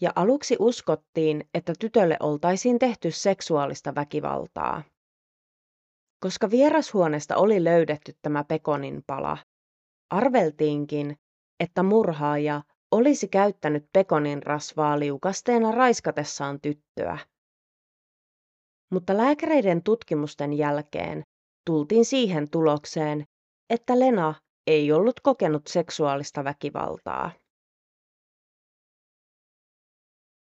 Ja 0.00 0.12
aluksi 0.16 0.56
uskottiin, 0.58 1.44
että 1.54 1.72
tytölle 1.78 2.16
oltaisiin 2.20 2.78
tehty 2.78 3.10
seksuaalista 3.10 3.94
väkivaltaa. 3.94 4.82
Koska 6.20 6.50
vierashuoneesta 6.50 7.36
oli 7.36 7.64
löydetty 7.64 8.12
tämä 8.22 8.44
Pekonin 8.44 9.02
pala, 9.06 9.38
Arveltiinkin, 10.10 11.16
että 11.60 11.82
murhaaja 11.82 12.62
olisi 12.90 13.28
käyttänyt 13.28 13.84
pekonin 13.92 14.42
rasvaa 14.42 14.98
liukasteena 14.98 15.70
raiskatessaan 15.70 16.60
tyttöä. 16.60 17.18
Mutta 18.92 19.16
lääkäreiden 19.16 19.82
tutkimusten 19.82 20.52
jälkeen 20.52 21.22
tultiin 21.66 22.04
siihen 22.04 22.50
tulokseen, 22.50 23.24
että 23.70 23.98
Lena 23.98 24.34
ei 24.66 24.92
ollut 24.92 25.20
kokenut 25.20 25.66
seksuaalista 25.66 26.44
väkivaltaa. 26.44 27.30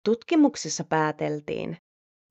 Tutkimuksissa 0.05 0.83
pääteltiin, 0.83 1.77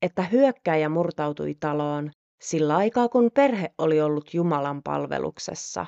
että 0.01 0.23
hyökkääjä 0.23 0.89
murtautui 0.89 1.55
taloon 1.59 2.11
sillä 2.41 2.77
aikaa 2.77 3.09
kun 3.09 3.29
perhe 3.33 3.69
oli 3.77 4.01
ollut 4.01 4.33
Jumalan 4.33 4.83
palveluksessa 4.83 5.85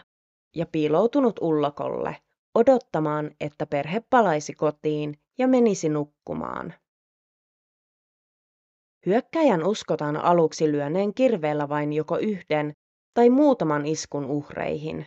ja 0.55 0.65
piiloutunut 0.65 1.39
ullakolle 1.41 2.17
odottamaan, 2.55 3.31
että 3.39 3.65
perhe 3.65 4.03
palaisi 4.09 4.53
kotiin 4.53 5.19
ja 5.37 5.47
menisi 5.47 5.89
nukkumaan. 5.89 6.73
Hyökkäjän 9.05 9.63
uskotaan 9.67 10.17
aluksi 10.17 10.71
lyöneen 10.71 11.13
kirveellä 11.13 11.69
vain 11.69 11.93
joko 11.93 12.17
yhden 12.17 12.73
tai 13.13 13.29
muutaman 13.29 13.85
iskun 13.85 14.25
uhreihin, 14.25 15.05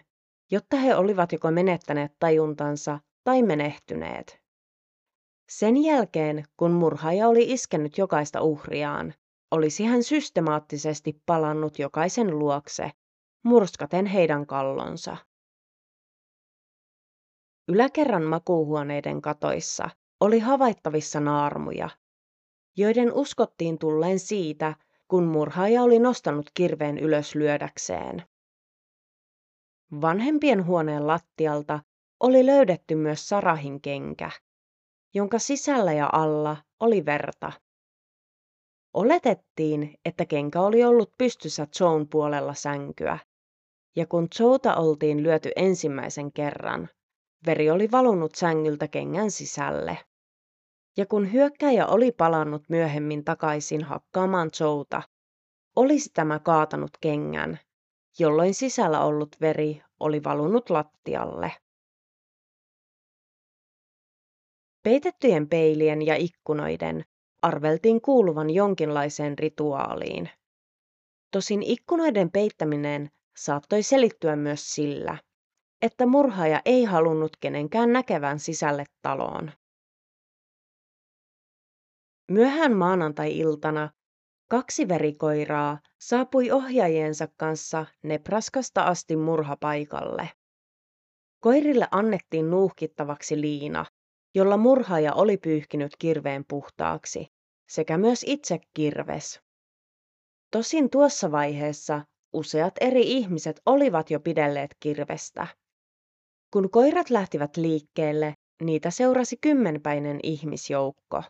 jotta 0.51 0.77
he 0.77 0.95
olivat 0.95 1.33
joko 1.33 1.51
menettäneet 1.51 2.13
tajuntansa 2.19 3.01
tai 3.25 3.43
menehtyneet. 3.43 4.41
Sen 5.49 5.83
jälkeen, 5.83 6.45
kun 6.57 6.71
murhaaja 6.71 7.29
oli 7.29 7.53
iskenyt 7.53 7.99
jokaista 7.99 8.41
uhriaan, 8.41 9.15
olisi 9.51 9.85
hän 9.85 10.03
systemaattisesti 10.03 11.23
palannut 11.27 11.79
jokaisen 11.79 12.39
luokse, 12.39 12.91
murskaten 13.43 14.07
heidän 14.07 14.47
kallonsa. 14.47 15.17
Yläkerran 17.69 18.23
makuuhuoneiden 18.23 19.23
katoissa 19.23 19.91
oli 20.21 20.39
havaittavissa 20.39 21.21
naarmuja, 21.21 21.91
joiden 22.77 23.13
uskottiin 23.13 23.79
tulleen 23.79 24.19
siitä, 24.19 24.75
kun 25.09 25.25
murhaaja 25.25 25.83
oli 25.83 25.99
nostanut 25.99 26.51
kirveen 26.55 26.99
ylös 26.99 27.35
lyödäkseen. 27.35 28.23
Vanhempien 30.01 30.67
huoneen 30.67 31.07
lattialta 31.07 31.81
oli 32.21 32.47
löydetty 32.47 32.95
myös 32.95 33.29
Sarahin 33.29 33.81
kenkä, 33.81 34.31
jonka 35.15 35.39
sisällä 35.39 35.93
ja 35.93 36.09
alla 36.13 36.57
oli 36.81 37.07
verta. 37.07 37.53
Oletettiin, 38.95 39.95
että 40.05 40.27
kenkä 40.27 40.61
oli 40.61 40.85
ollut 40.85 41.13
pystyssä 41.19 41.67
Joan 41.81 42.09
puolella 42.09 42.55
sänkyä, 42.55 43.19
ja 43.97 44.07
kun 44.07 44.29
Jouta 44.41 44.77
oltiin 44.77 45.23
lyöty 45.23 45.51
ensimmäisen 45.57 46.33
kerran, 46.33 46.89
veri 47.47 47.71
oli 47.71 47.91
valunut 47.91 48.35
sängyltä 48.35 48.89
kengän 48.89 49.31
sisälle. 49.31 49.99
Ja 50.97 51.07
kun 51.07 51.33
hyökkäjä 51.33 51.87
oli 51.87 52.13
palannut 52.13 52.63
myöhemmin 52.69 53.25
takaisin 53.25 53.85
hakkaamaan 53.85 54.51
Jouta, 54.61 55.03
olisi 55.77 56.11
tämä 56.15 56.39
kaatanut 56.39 56.91
kengän, 57.01 57.59
jolloin 58.19 58.55
sisällä 58.55 59.05
ollut 59.05 59.37
veri 59.41 59.83
oli 60.01 60.25
valunut 60.25 60.71
lattialle. 60.71 61.53
Peitettyjen 64.83 65.49
peilien 65.49 66.03
ja 66.03 66.17
ikkunoiden 66.17 67.05
arveltiin 67.43 68.01
kuuluvan 68.01 68.51
jonkinlaiseen 68.51 69.39
rituaaliin. 69.39 70.31
Tosin 71.31 71.63
ikkunoiden 71.63 72.31
peittäminen 72.31 73.11
saattoi 73.37 73.83
selittyä 73.83 74.37
myös 74.37 74.75
sillä, 74.75 75.19
että 75.85 76.07
murhaaja 76.07 76.63
ei 76.65 76.85
halunnut 76.85 77.37
kenenkään 77.41 77.93
näkevän 77.93 78.39
sisälle 78.39 78.85
taloon. 79.03 79.53
Myöhään 82.31 82.77
maanantai-iltana 82.77 83.91
kaksi 84.51 84.89
verikoiraa 84.89 85.79
saapui 86.01 86.51
ohjaajiensa 86.51 87.29
kanssa 87.37 87.87
Nebraskasta 88.03 88.83
asti 88.83 89.17
murhapaikalle. 89.17 90.31
Koirille 91.41 91.89
annettiin 91.91 92.51
nuuhkittavaksi 92.51 93.41
liina, 93.41 93.87
jolla 94.35 94.57
murhaaja 94.57 95.13
oli 95.13 95.37
pyyhkinyt 95.37 95.93
kirveen 95.99 96.45
puhtaaksi, 96.49 97.27
sekä 97.69 97.99
myös 97.99 98.25
itse 98.27 98.59
kirves. 98.75 99.41
Tosin 100.51 100.91
tuossa 100.91 101.33
vaiheessa 101.33 102.05
useat 102.33 102.75
eri 102.81 103.03
ihmiset 103.03 103.61
olivat 103.67 104.11
jo 104.11 104.21
pidelleet 104.21 104.77
kirvestä. 104.81 105.47
Kun 106.55 106.71
koirat 106.71 107.11
lähtivät 107.11 107.57
liikkeelle, 107.57 108.35
niitä 108.63 108.91
seurasi 108.91 109.37
kymmenpäinen 109.41 110.21
ihmisjoukko. 110.23 111.23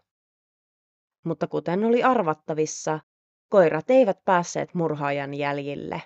Mutta 1.24 1.46
kuten 1.46 1.84
oli 1.84 2.02
arvattavissa, 2.02 3.00
koirat 3.48 3.90
eivät 3.90 4.16
päässeet 4.24 4.74
murhaajan 4.74 5.34
jäljille. 5.34 6.02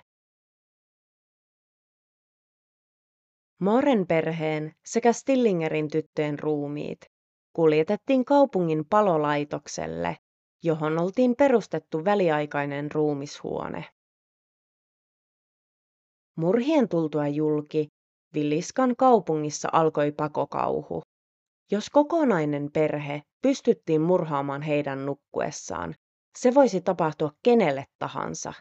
Moren 3.61 4.07
perheen 4.07 4.71
sekä 4.85 5.13
Stillingerin 5.13 5.89
tyttöjen 5.89 6.39
ruumiit 6.39 6.99
kuljetettiin 7.53 8.25
kaupungin 8.25 8.85
palolaitokselle, 8.89 10.17
johon 10.63 11.01
oltiin 11.01 11.35
perustettu 11.35 12.05
väliaikainen 12.05 12.91
ruumishuone. 12.91 13.85
Murhien 16.35 16.89
tultua 16.89 17.27
julki, 17.27 17.87
Villiskan 18.33 18.95
kaupungissa 18.95 19.69
alkoi 19.71 20.11
pakokauhu. 20.11 21.01
Jos 21.71 21.89
kokonainen 21.89 22.69
perhe 22.73 23.21
pystyttiin 23.41 24.01
murhaamaan 24.01 24.61
heidän 24.61 25.05
nukkuessaan, 25.05 25.95
se 26.37 26.53
voisi 26.53 26.81
tapahtua 26.81 27.31
kenelle 27.43 27.85
tahansa. 27.99 28.53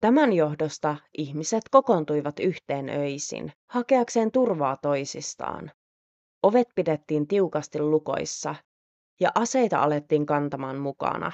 Tämän 0.00 0.32
johdosta 0.32 0.96
ihmiset 1.18 1.62
kokoontuivat 1.70 2.40
yhteen 2.40 2.88
öisin, 2.88 3.52
hakeakseen 3.70 4.32
turvaa 4.32 4.76
toisistaan. 4.76 5.70
Ovet 6.42 6.68
pidettiin 6.74 7.28
tiukasti 7.28 7.80
lukoissa 7.80 8.54
ja 9.20 9.30
aseita 9.34 9.82
alettiin 9.82 10.26
kantamaan 10.26 10.78
mukana. 10.78 11.32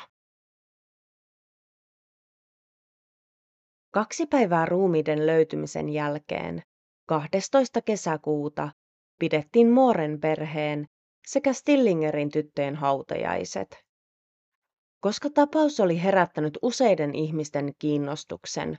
Kaksi 3.90 4.26
päivää 4.26 4.66
ruumiiden 4.66 5.26
löytymisen 5.26 5.88
jälkeen, 5.88 6.62
12. 7.08 7.82
kesäkuuta, 7.82 8.70
pidettiin 9.18 9.70
Mooren 9.70 10.20
perheen 10.20 10.86
sekä 11.26 11.52
Stillingerin 11.52 12.30
tyttöjen 12.30 12.76
hautajaiset. 12.76 13.84
Koska 15.00 15.30
tapaus 15.30 15.80
oli 15.80 16.02
herättänyt 16.02 16.58
useiden 16.62 17.14
ihmisten 17.14 17.72
kiinnostuksen, 17.78 18.78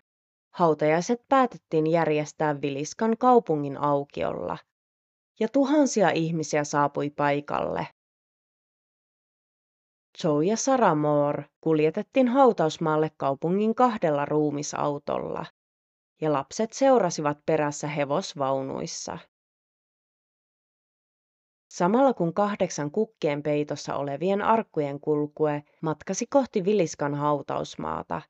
hautajaiset 0.53 1.21
päätettiin 1.29 1.87
järjestää 1.87 2.61
Viliskan 2.61 3.17
kaupungin 3.17 3.77
aukiolla, 3.77 4.57
ja 5.39 5.47
tuhansia 5.47 6.09
ihmisiä 6.09 6.63
saapui 6.63 7.09
paikalle. 7.09 7.87
Joe 10.23 10.45
ja 10.45 10.57
Sarah 10.57 10.97
Moore 10.97 11.45
kuljetettiin 11.61 12.27
hautausmaalle 12.27 13.11
kaupungin 13.17 13.75
kahdella 13.75 14.25
ruumisautolla, 14.25 15.45
ja 16.21 16.33
lapset 16.33 16.73
seurasivat 16.73 17.37
perässä 17.45 17.87
hevosvaunuissa. 17.87 19.17
Samalla 21.71 22.13
kun 22.13 22.33
kahdeksan 22.33 22.91
kukkien 22.91 23.43
peitossa 23.43 23.95
olevien 23.95 24.41
arkkujen 24.41 24.99
kulkue 24.99 25.63
matkasi 25.81 26.27
kohti 26.27 26.65
Viliskan 26.65 27.15
hautausmaata, 27.15 28.21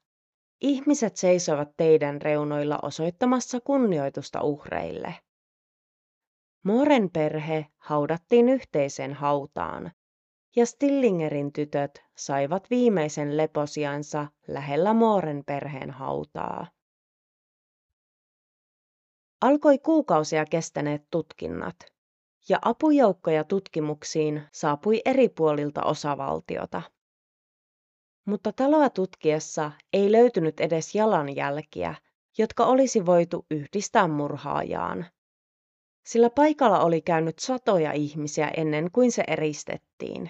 ihmiset 0.61 1.17
seisoivat 1.17 1.69
teidän 1.77 2.21
reunoilla 2.21 2.79
osoittamassa 2.81 3.59
kunnioitusta 3.59 4.41
uhreille. 4.41 5.15
Moren 6.63 7.09
perhe 7.09 7.65
haudattiin 7.77 8.49
yhteiseen 8.49 9.13
hautaan, 9.13 9.91
ja 10.55 10.65
Stillingerin 10.65 11.53
tytöt 11.53 12.03
saivat 12.17 12.69
viimeisen 12.69 13.37
leposiansa 13.37 14.27
lähellä 14.47 14.93
Mooren 14.93 15.43
perheen 15.45 15.91
hautaa. 15.91 16.67
Alkoi 19.41 19.77
kuukausia 19.77 20.45
kestäneet 20.45 21.03
tutkinnat, 21.11 21.75
ja 22.49 22.59
apujoukkoja 22.61 23.43
tutkimuksiin 23.43 24.43
saapui 24.53 25.01
eri 25.05 25.29
puolilta 25.29 25.83
osavaltiota. 25.83 26.81
Mutta 28.25 28.53
taloa 28.53 28.89
tutkiessa 28.89 29.71
ei 29.93 30.11
löytynyt 30.11 30.59
edes 30.59 30.95
jalanjälkiä, 30.95 31.95
jotka 32.37 32.65
olisi 32.65 33.05
voitu 33.05 33.45
yhdistää 33.51 34.07
murhaajaan. 34.07 35.05
Sillä 36.05 36.29
paikalla 36.29 36.79
oli 36.79 37.01
käynyt 37.01 37.39
satoja 37.39 37.91
ihmisiä 37.91 38.51
ennen 38.57 38.91
kuin 38.91 39.11
se 39.11 39.23
eristettiin. 39.27 40.29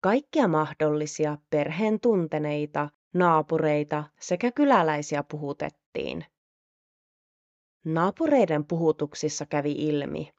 Kaikkia 0.00 0.48
mahdollisia 0.48 1.38
perheen 1.50 2.00
tunteneita, 2.00 2.88
naapureita 3.14 4.04
sekä 4.20 4.52
kyläläisiä 4.52 5.24
puhutettiin. 5.30 6.24
Naapureiden 7.84 8.64
puhutuksissa 8.64 9.46
kävi 9.46 9.72
ilmi, 9.72 10.30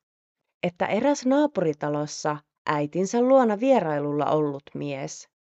että 0.64 0.86
eräs 0.86 1.26
naapuritalossa 1.26 2.38
äitinsä 2.70 3.22
luona 3.22 3.60
vierailulla 3.60 4.26
ollut 4.26 4.64
mies 4.74 5.34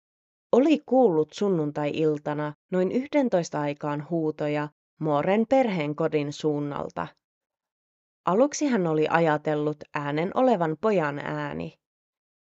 oli 0.51 0.79
kuullut 0.85 1.33
sunnuntai-iltana 1.33 2.53
noin 2.71 2.91
11 2.91 3.61
aikaan 3.61 4.07
huutoja 4.09 4.69
Mooren 4.99 5.45
perheen 5.49 5.95
kodin 5.95 6.33
suunnalta. 6.33 7.07
Aluksi 8.25 8.67
hän 8.67 8.87
oli 8.87 9.07
ajatellut 9.09 9.77
äänen 9.95 10.31
olevan 10.33 10.77
pojan 10.81 11.19
ääni. 11.19 11.79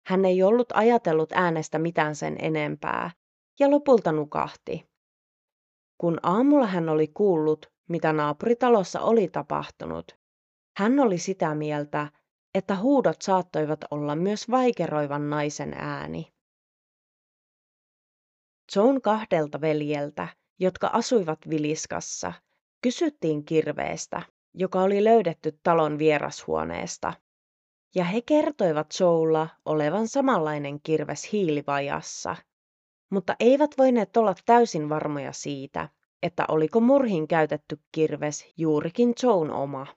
Hän 0.07 0.25
ei 0.25 0.43
ollut 0.43 0.67
ajatellut 0.73 1.31
äänestä 1.31 1.79
mitään 1.79 2.15
sen 2.15 2.35
enempää, 2.39 3.11
ja 3.59 3.71
lopulta 3.71 4.11
nukahti. 4.11 4.85
Kun 5.97 6.19
aamulla 6.23 6.67
hän 6.67 6.89
oli 6.89 7.07
kuullut, 7.07 7.74
mitä 7.89 8.13
naapuritalossa 8.13 9.01
oli 9.01 9.27
tapahtunut, 9.27 10.17
hän 10.77 10.99
oli 10.99 11.17
sitä 11.17 11.55
mieltä, 11.55 12.11
että 12.55 12.75
huudot 12.75 13.21
saattoivat 13.21 13.79
olla 13.91 14.15
myös 14.15 14.51
vaikeroivan 14.51 15.29
naisen 15.29 15.73
ääni. 15.73 16.33
Joan 18.75 19.01
kahdelta 19.01 19.61
veljeltä, 19.61 20.27
jotka 20.59 20.89
asuivat 20.93 21.39
Viliskassa, 21.49 22.33
kysyttiin 22.81 23.45
kirveestä, 23.45 24.21
joka 24.53 24.81
oli 24.81 25.03
löydetty 25.03 25.59
talon 25.63 25.99
vierashuoneesta. 25.99 27.13
Ja 27.95 28.03
he 28.03 28.21
kertoivat 28.21 28.87
Joella 28.99 29.49
olevan 29.65 30.07
samanlainen 30.07 30.81
kirves 30.81 31.31
hiilivajassa, 31.31 32.35
mutta 33.09 33.35
eivät 33.39 33.71
voineet 33.77 34.17
olla 34.17 34.35
täysin 34.45 34.89
varmoja 34.89 35.33
siitä, 35.33 35.89
että 36.25 36.45
oliko 36.47 36.79
murhin 36.79 37.27
käytetty 37.27 37.79
kirves 37.91 38.53
juurikin 38.57 39.13
Joan 39.23 39.51
oma. 39.51 39.87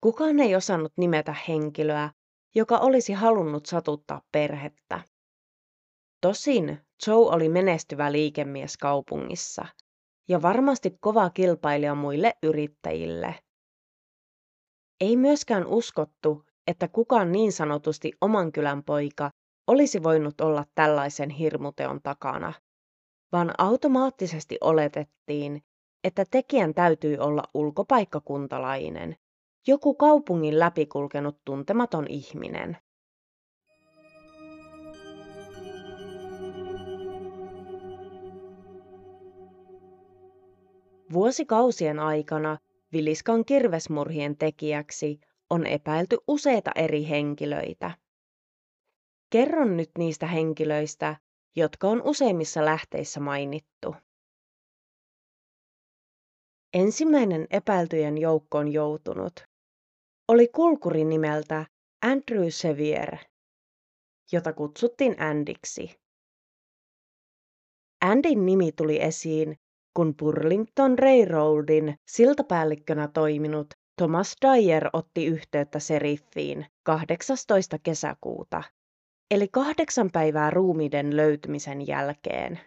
Kukaan 0.00 0.40
ei 0.40 0.56
osannut 0.56 0.92
nimetä 0.96 1.34
henkilöä, 1.48 2.10
joka 2.54 2.78
olisi 2.78 3.12
halunnut 3.12 3.66
satuttaa 3.66 4.22
perhettä. 4.32 5.00
Tosin 6.20 6.78
Joe 7.06 7.34
oli 7.34 7.48
menestyvä 7.48 8.12
liikemies 8.12 8.76
kaupungissa 8.76 9.66
ja 10.28 10.42
varmasti 10.42 10.96
kova 11.00 11.30
kilpailija 11.30 11.94
muille 11.94 12.32
yrittäjille. 12.42 13.34
Ei 15.00 15.16
myöskään 15.16 15.66
uskottu, 15.66 16.44
että 16.66 16.88
kukaan 16.88 17.32
niin 17.32 17.52
sanotusti 17.52 18.12
oman 18.20 18.52
kylän 18.52 18.84
poika 18.84 19.30
olisi 19.66 20.02
voinut 20.02 20.40
olla 20.40 20.64
tällaisen 20.74 21.30
hirmuteon 21.30 22.00
takana, 22.02 22.52
vaan 23.32 23.54
automaattisesti 23.58 24.58
oletettiin, 24.60 25.62
että 26.04 26.24
tekijän 26.30 26.74
täytyi 26.74 27.18
olla 27.18 27.42
ulkopaikkakuntalainen, 27.54 29.16
joku 29.66 29.94
kaupungin 29.94 30.58
läpikulkenut 30.58 31.38
tuntematon 31.44 32.06
ihminen. 32.08 32.76
Vuosikausien 41.12 41.98
aikana 41.98 42.58
Viliskan 42.92 43.44
kirvesmurhien 43.44 44.36
tekijäksi 44.36 45.20
on 45.50 45.66
epäilty 45.66 46.18
useita 46.28 46.70
eri 46.74 47.08
henkilöitä. 47.08 47.90
Kerron 49.30 49.76
nyt 49.76 49.90
niistä 49.98 50.26
henkilöistä, 50.26 51.16
jotka 51.56 51.88
on 51.88 52.02
useimmissa 52.02 52.64
lähteissä 52.64 53.20
mainittu. 53.20 53.96
Ensimmäinen 56.74 57.46
epäiltyjen 57.50 58.18
joukkoon 58.18 58.72
joutunut 58.72 59.44
oli 60.28 60.48
kulkuri 60.48 61.04
nimeltä 61.04 61.66
Andrew 62.02 62.46
Sevier, 62.48 63.16
jota 64.32 64.52
kutsuttiin 64.52 65.22
Andiksi. 65.22 66.00
Andin 68.04 68.46
nimi 68.46 68.72
tuli 68.72 69.02
esiin, 69.02 69.56
kun 69.96 70.14
Burlington 70.16 70.98
Railroadin 70.98 71.98
siltapäällikkönä 72.08 73.08
toiminut 73.08 73.66
Thomas 73.96 74.36
Dyer 74.42 74.90
otti 74.92 75.26
yhteyttä 75.26 75.78
seriffiin 75.78 76.66
18. 76.82 77.78
kesäkuuta, 77.78 78.62
eli 79.30 79.48
kahdeksan 79.48 80.10
päivää 80.12 80.50
ruumiiden 80.50 81.16
löytymisen 81.16 81.86
jälkeen. 81.86 82.60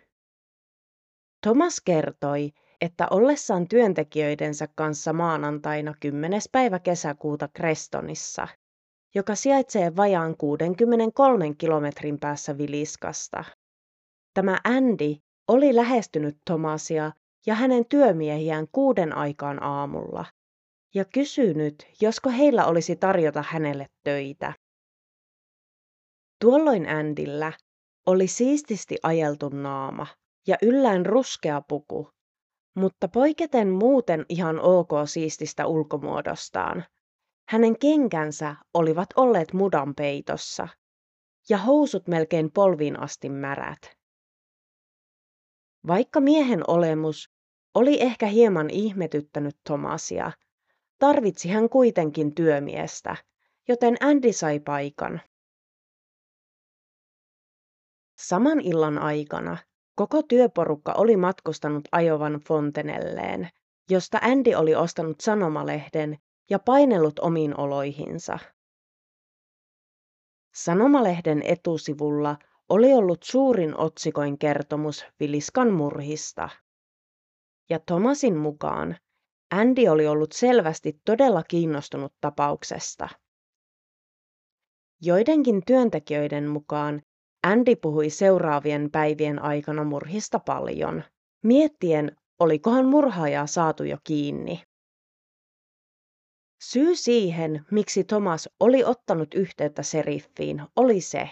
Thomas 1.42 1.82
kertoi, 1.86 2.52
että 2.82 3.08
ollessaan 3.12 3.68
työntekijöidensä 3.68 4.68
kanssa 4.76 5.14
maanantaina 5.14 5.94
10. 6.00 6.42
päivä 6.52 6.80
kesäkuuta 6.80 7.48
Crestonissa, 7.48 8.48
joka 9.16 9.36
sijaitsee 9.36 9.96
vajaan 9.96 10.38
63 10.38 11.56
kilometrin 11.58 12.20
päässä 12.20 12.58
Viliskasta. 12.58 13.44
Tämä 14.34 14.58
Andy 14.64 15.16
oli 15.48 15.76
lähestynyt 15.76 16.38
Tomasia 16.46 17.12
ja 17.46 17.56
hänen 17.56 17.86
työmiehiään 17.86 18.68
kuuden 18.72 19.16
aikaan 19.16 19.64
aamulla 19.64 20.26
ja 20.96 21.06
kysynyt, 21.06 21.88
josko 22.02 22.30
heillä 22.30 22.66
olisi 22.66 22.96
tarjota 22.96 23.44
hänelle 23.48 23.86
töitä. 24.04 24.54
Tuolloin 26.42 26.90
Andillä 26.90 27.54
oli 28.06 28.28
siististi 28.28 28.98
ajeltu 29.04 29.50
naama 29.50 30.08
ja 30.48 30.58
yllään 30.62 31.06
ruskea 31.06 31.62
puku, 31.62 32.10
mutta 32.76 33.08
poiketen 33.08 33.70
muuten 33.70 34.26
ihan 34.30 34.60
ok 34.60 34.90
siististä 35.06 35.66
ulkomuodostaan. 35.68 36.86
Hänen 37.50 37.80
kenkänsä 37.80 38.56
olivat 38.74 39.10
olleet 39.16 39.54
mudan 39.54 39.96
peitossa 39.96 40.68
ja 41.50 41.58
housut 41.58 42.08
melkein 42.08 42.52
polviin 42.52 43.00
asti 43.00 43.30
märät. 43.30 43.98
Vaikka 45.88 46.20
miehen 46.20 46.70
olemus 46.70 47.30
oli 47.76 48.02
ehkä 48.02 48.26
hieman 48.26 48.70
ihmetyttänyt 48.70 49.58
Tomasia, 49.68 50.32
tarvitsi 51.00 51.50
hän 51.50 51.70
kuitenkin 51.70 52.36
työmiestä, 52.36 53.16
joten 53.68 53.98
Andy 54.02 54.34
sai 54.34 54.60
paikan. 54.60 55.22
Saman 58.20 58.62
illan 58.62 58.98
aikana 58.98 59.58
koko 59.96 60.24
työporukka 60.24 60.94
oli 60.94 61.18
matkustanut 61.18 61.88
ajovan 61.92 62.34
Fontenelleen, 62.34 63.50
josta 63.90 64.20
Andy 64.22 64.54
oli 64.54 64.76
ostanut 64.76 65.22
sanomalehden 65.22 66.18
ja 66.50 66.60
painellut 66.60 67.20
omiin 67.20 67.60
oloihinsa. 67.60 68.40
Sanomalehden 70.54 71.42
etusivulla 71.46 72.38
oli 72.70 72.94
ollut 72.94 73.24
suurin 73.24 73.78
otsikoin 73.78 74.38
kertomus 74.38 75.06
Viliskan 75.20 75.74
murhista. 75.74 76.50
Ja 77.70 77.80
Thomasin 77.80 78.38
mukaan 78.38 78.98
Andy 79.52 79.88
oli 79.88 80.08
ollut 80.08 80.32
selvästi 80.32 81.02
todella 81.06 81.44
kiinnostunut 81.44 82.14
tapauksesta. 82.22 83.10
Joidenkin 85.02 85.62
työntekijöiden 85.66 86.50
mukaan 86.50 87.02
Andy 87.44 87.76
puhui 87.76 88.10
seuraavien 88.10 88.92
päivien 88.92 89.42
aikana 89.42 89.84
murhista 89.84 90.40
paljon, 90.40 91.04
miettien, 91.44 92.16
olikohan 92.40 92.86
murhaajaa 92.86 93.48
saatu 93.48 93.84
jo 93.84 93.98
kiinni. 94.04 94.64
Syy 96.64 96.96
siihen, 96.96 97.66
miksi 97.72 98.04
Thomas 98.04 98.50
oli 98.60 98.84
ottanut 98.84 99.34
yhteyttä 99.34 99.84
seriffiin, 99.84 100.64
oli 100.76 101.02
se, 101.02 101.30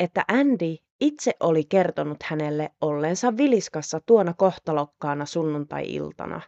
että 0.00 0.24
Andy 0.28 0.76
itse 1.00 1.32
oli 1.40 1.64
kertonut 1.64 2.22
hänelle 2.22 2.70
ollensa 2.80 3.36
Viliskassa 3.36 4.00
tuona 4.06 4.34
kohtalokkaana 4.34 5.26
sunnuntai-iltana 5.26 6.40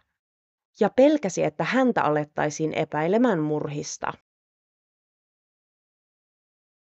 ja 0.79 0.89
pelkäsi, 0.95 1.43
että 1.43 1.63
häntä 1.63 2.03
alettaisiin 2.03 2.73
epäilemään 2.73 3.39
murhista. 3.39 4.13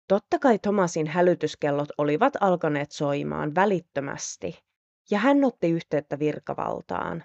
Totta 0.09 0.39
kai 0.39 0.59
Thomasin 0.59 1.07
hälytyskellot 1.07 1.89
olivat 1.99 2.33
alkaneet 2.41 2.93
soimaan 2.93 3.55
välittömästi, 3.55 4.59
ja 5.11 5.19
hän 5.19 5.45
otti 5.45 5.71
yhteyttä 5.71 6.19
virkavaltaan. 6.19 7.25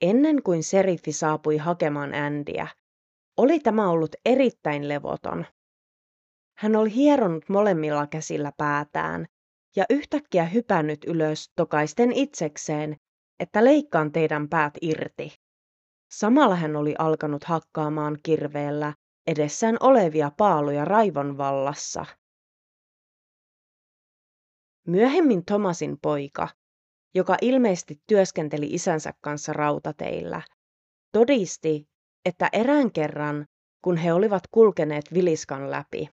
Ennen 0.00 0.42
kuin 0.42 0.62
seriffi 0.62 1.12
saapui 1.12 1.56
hakemaan 1.56 2.14
Andyä, 2.14 2.68
oli 3.36 3.60
tämä 3.60 3.90
ollut 3.90 4.16
erittäin 4.24 4.88
levoton. 4.88 5.46
Hän 6.58 6.76
oli 6.76 6.94
hieronut 6.94 7.48
molemmilla 7.48 8.06
käsillä 8.06 8.52
päätään 8.56 9.26
ja 9.76 9.84
yhtäkkiä 9.90 10.44
hypännyt 10.44 11.04
ylös 11.04 11.52
tokaisten 11.56 12.12
itsekseen, 12.12 12.96
että 13.40 13.64
leikkaan 13.64 14.12
teidän 14.12 14.48
päät 14.48 14.74
irti. 14.80 15.34
Samalla 16.12 16.56
hän 16.56 16.76
oli 16.76 16.94
alkanut 16.98 17.44
hakkaamaan 17.44 18.18
kirveellä 18.22 18.92
edessään 19.26 19.76
olevia 19.80 20.30
paaluja 20.36 20.84
raivon 20.84 21.38
vallassa. 21.38 22.06
Myöhemmin 24.86 25.44
Thomasin 25.44 25.98
poika, 26.02 26.48
joka 27.14 27.36
ilmeisesti 27.42 28.00
työskenteli 28.06 28.66
isänsä 28.66 29.12
kanssa 29.20 29.52
rautateillä, 29.52 30.42
todisti, 31.12 31.88
että 32.24 32.48
erään 32.52 32.92
kerran, 32.92 33.46
kun 33.84 33.96
he 33.96 34.12
olivat 34.12 34.42
kulkeneet 34.50 35.04
Viliskan 35.14 35.70
läpi, 35.70 36.08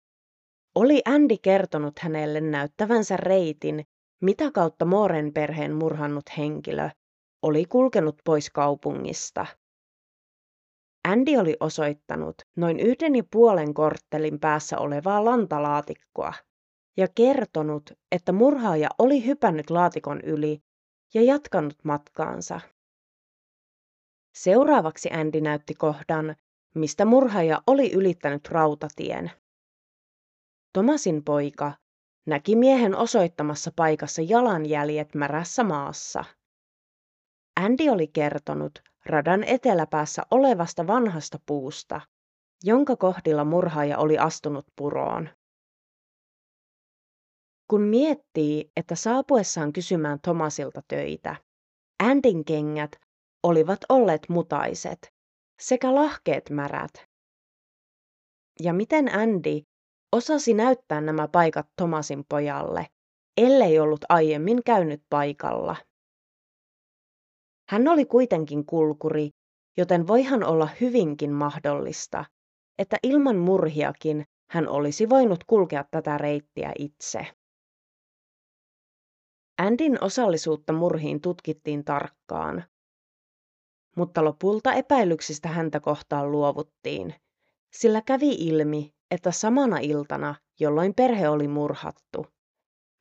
oli 0.75 1.01
Andy 1.05 1.35
kertonut 1.41 1.99
hänelle 1.99 2.41
näyttävänsä 2.41 3.17
reitin, 3.17 3.85
mitä 4.21 4.51
kautta 4.51 4.85
Mooren 4.85 5.33
perheen 5.33 5.75
murhannut 5.75 6.25
henkilö 6.37 6.89
oli 7.41 7.65
kulkenut 7.65 8.15
pois 8.25 8.49
kaupungista. 8.49 9.45
Andy 11.09 11.37
oli 11.37 11.57
osoittanut 11.59 12.35
noin 12.55 12.79
yhden 12.79 13.15
ja 13.15 13.23
puolen 13.31 13.73
korttelin 13.73 14.39
päässä 14.39 14.77
olevaa 14.77 15.25
lantalaatikkoa 15.25 16.33
ja 16.97 17.07
kertonut, 17.15 17.91
että 18.11 18.31
murhaaja 18.31 18.89
oli 18.99 19.25
hypännyt 19.25 19.69
laatikon 19.69 20.21
yli 20.21 20.61
ja 21.13 21.21
jatkanut 21.21 21.75
matkaansa. 21.83 22.61
Seuraavaksi 24.35 25.09
Andy 25.11 25.41
näytti 25.41 25.73
kohdan, 25.73 26.35
mistä 26.75 27.05
murhaaja 27.05 27.61
oli 27.67 27.93
ylittänyt 27.93 28.47
rautatien. 28.49 29.31
Tomasin 30.73 31.23
poika 31.23 31.73
näki 32.27 32.55
miehen 32.55 32.95
osoittamassa 32.95 33.71
paikassa 33.75 34.21
jalanjäljet 34.21 35.15
märässä 35.15 35.63
maassa. 35.63 36.25
Andy 37.59 37.89
oli 37.89 38.07
kertonut 38.07 38.88
radan 39.05 39.43
eteläpäässä 39.43 40.21
olevasta 40.31 40.88
vanhasta 40.88 41.39
puusta, 41.45 42.01
jonka 42.63 42.95
kohdilla 42.95 43.45
murhaaja 43.45 43.97
oli 43.97 44.17
astunut 44.17 44.65
puroon. 44.75 45.29
Kun 47.69 47.81
miettii, 47.81 48.71
että 48.77 48.95
saapuessaan 48.95 49.73
kysymään 49.73 50.19
Tomasilta 50.21 50.81
töitä, 50.88 51.35
Andin 52.03 52.45
kengät 52.45 52.91
olivat 53.43 53.79
olleet 53.89 54.29
mutaiset 54.29 55.13
sekä 55.62 55.95
lahkeet 55.95 56.49
märät. 56.49 56.93
Ja 58.59 58.73
miten 58.73 59.15
Andy 59.15 59.62
osasi 60.12 60.53
näyttää 60.53 61.01
nämä 61.01 61.27
paikat 61.27 61.67
Tomasin 61.75 62.23
pojalle, 62.29 62.88
ellei 63.38 63.79
ollut 63.79 64.05
aiemmin 64.09 64.63
käynyt 64.65 65.03
paikalla. 65.09 65.75
Hän 67.69 67.88
oli 67.88 68.05
kuitenkin 68.05 68.65
kulkuri, 68.65 69.29
joten 69.77 70.08
voihan 70.08 70.43
olla 70.43 70.69
hyvinkin 70.82 71.32
mahdollista, 71.32 72.25
että 72.79 72.97
ilman 73.03 73.36
murhiakin 73.36 74.25
hän 74.51 74.67
olisi 74.67 75.10
voinut 75.10 75.43
kulkea 75.43 75.86
tätä 75.91 76.17
reittiä 76.17 76.71
itse. 76.79 77.27
Andin 79.58 80.03
osallisuutta 80.03 80.73
murhiin 80.73 81.21
tutkittiin 81.21 81.86
tarkkaan, 81.86 82.63
mutta 83.95 84.23
lopulta 84.25 84.73
epäilyksistä 84.73 85.49
häntä 85.49 85.79
kohtaan 85.79 86.32
luovuttiin, 86.32 87.15
sillä 87.73 88.01
kävi 88.01 88.29
ilmi, 88.29 88.93
että 89.12 89.32
samana 89.32 89.77
iltana, 89.77 90.36
jolloin 90.60 90.93
perhe 90.95 91.29
oli 91.29 91.47
murhattu, 91.47 92.25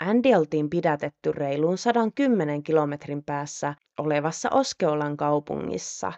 Andy 0.00 0.34
oltiin 0.34 0.70
pidätetty 0.70 1.32
reiluun 1.32 1.78
110 1.78 2.62
kilometrin 2.62 3.24
päässä 3.24 3.74
olevassa 3.98 4.50
Oskeolan 4.52 5.16
kaupungissa, 5.16 6.12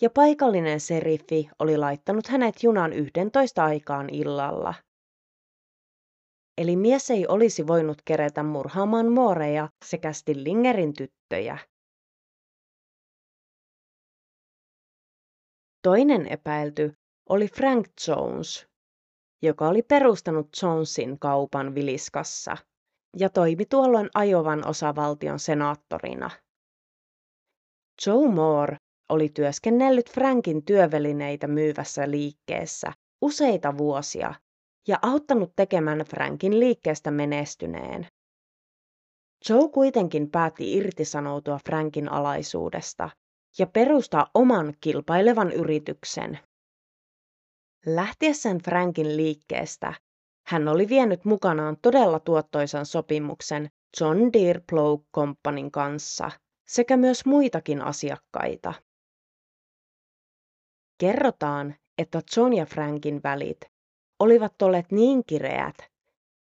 ja 0.00 0.10
paikallinen 0.10 0.80
seriffi 0.80 1.48
oli 1.58 1.76
laittanut 1.76 2.26
hänet 2.26 2.62
junan 2.62 2.92
11 2.92 3.64
aikaan 3.64 4.10
illalla. 4.10 4.74
Eli 6.58 6.76
mies 6.76 7.10
ei 7.10 7.26
olisi 7.26 7.66
voinut 7.66 8.02
kerätä 8.04 8.42
murhaamaan 8.42 9.12
mooreja 9.12 9.68
sekä 9.84 10.12
Stillingerin 10.12 10.94
tyttöjä. 10.94 11.58
Toinen 15.82 16.26
epäilty 16.26 16.92
oli 17.28 17.48
Frank 17.48 17.86
Jones, 18.08 18.66
joka 19.42 19.68
oli 19.68 19.82
perustanut 19.82 20.48
Jonesin 20.62 21.18
kaupan 21.18 21.74
Viliskassa 21.74 22.56
ja 23.16 23.30
toimi 23.30 23.64
tuolloin 23.66 24.08
Ajovan 24.14 24.68
osavaltion 24.68 25.38
senaattorina. 25.38 26.30
Joe 28.06 28.28
Moore 28.28 28.76
oli 29.08 29.28
työskennellyt 29.28 30.10
Frankin 30.10 30.64
työvälineitä 30.64 31.46
myyvässä 31.46 32.10
liikkeessä 32.10 32.92
useita 33.22 33.78
vuosia 33.78 34.34
ja 34.88 34.98
auttanut 35.02 35.52
tekemään 35.56 35.98
Frankin 35.98 36.60
liikkeestä 36.60 37.10
menestyneen. 37.10 38.06
Joe 39.48 39.68
kuitenkin 39.68 40.30
päätti 40.30 40.72
irtisanoutua 40.72 41.58
Frankin 41.66 42.08
alaisuudesta 42.08 43.10
ja 43.58 43.66
perustaa 43.66 44.26
oman 44.34 44.74
kilpailevan 44.80 45.52
yrityksen. 45.52 46.38
Lähtiessään 47.86 48.58
Frankin 48.58 49.16
liikkeestä 49.16 49.94
hän 50.46 50.68
oli 50.68 50.88
vienyt 50.88 51.24
mukanaan 51.24 51.76
todella 51.82 52.20
tuottoisan 52.20 52.86
sopimuksen 52.86 53.70
John 54.00 54.18
Deere 54.32 54.60
Plough 54.70 55.04
Companyn 55.14 55.70
kanssa 55.70 56.30
sekä 56.68 56.96
myös 56.96 57.26
muitakin 57.26 57.82
asiakkaita. 57.82 58.74
Kerrotaan, 60.98 61.74
että 61.98 62.22
John 62.36 62.52
ja 62.52 62.66
Frankin 62.66 63.20
välit 63.22 63.60
olivat 64.20 64.62
olleet 64.62 64.92
niin 64.92 65.24
kireät, 65.26 65.76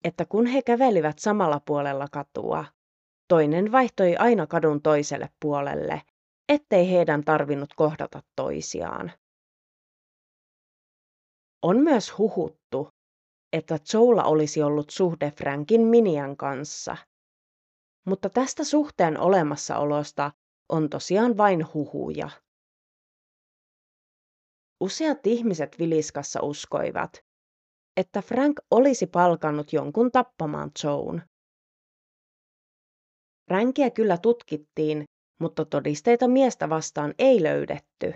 että 0.04 0.26
kun 0.26 0.46
he 0.46 0.62
kävelivät 0.62 1.20
samalla 1.20 1.60
puolella 1.60 2.08
katua, 2.12 2.66
toinen 3.28 3.72
vaihtoi 3.72 4.16
aina 4.16 4.48
kadun 4.48 4.82
toiselle 4.82 5.30
puolelle, 5.42 6.02
ettei 6.50 6.92
heidän 6.92 7.24
tarvinnut 7.24 7.74
kohdata 7.76 8.22
toisiaan. 8.36 9.12
On 11.62 11.78
myös 11.78 12.18
huhuttu, 12.18 12.57
että 13.54 13.80
Joella 13.94 14.24
olisi 14.24 14.64
ollut 14.64 14.90
suhde 14.90 15.32
Frankin 15.32 15.82
Minian 15.82 16.38
kanssa. 16.38 16.98
Mutta 18.06 18.30
tästä 18.30 18.64
suhteen 18.64 19.20
olemassaolosta 19.20 20.32
on 20.70 20.90
tosiaan 20.90 21.38
vain 21.38 21.74
huhuja. 21.74 22.30
Useat 24.80 25.28
ihmiset 25.28 25.80
Viliskassa 25.80 26.40
uskoivat, 26.42 27.20
että 27.98 28.22
Frank 28.22 28.60
olisi 28.72 29.08
palkannut 29.08 29.74
jonkun 29.74 30.12
tappamaan 30.12 30.72
Joan. 30.84 31.22
Frankia 33.50 33.92
kyllä 33.92 34.18
tutkittiin, 34.18 35.04
mutta 35.42 35.66
todisteita 35.66 36.28
miestä 36.28 36.70
vastaan 36.70 37.14
ei 37.20 37.44
löydetty. 37.44 38.14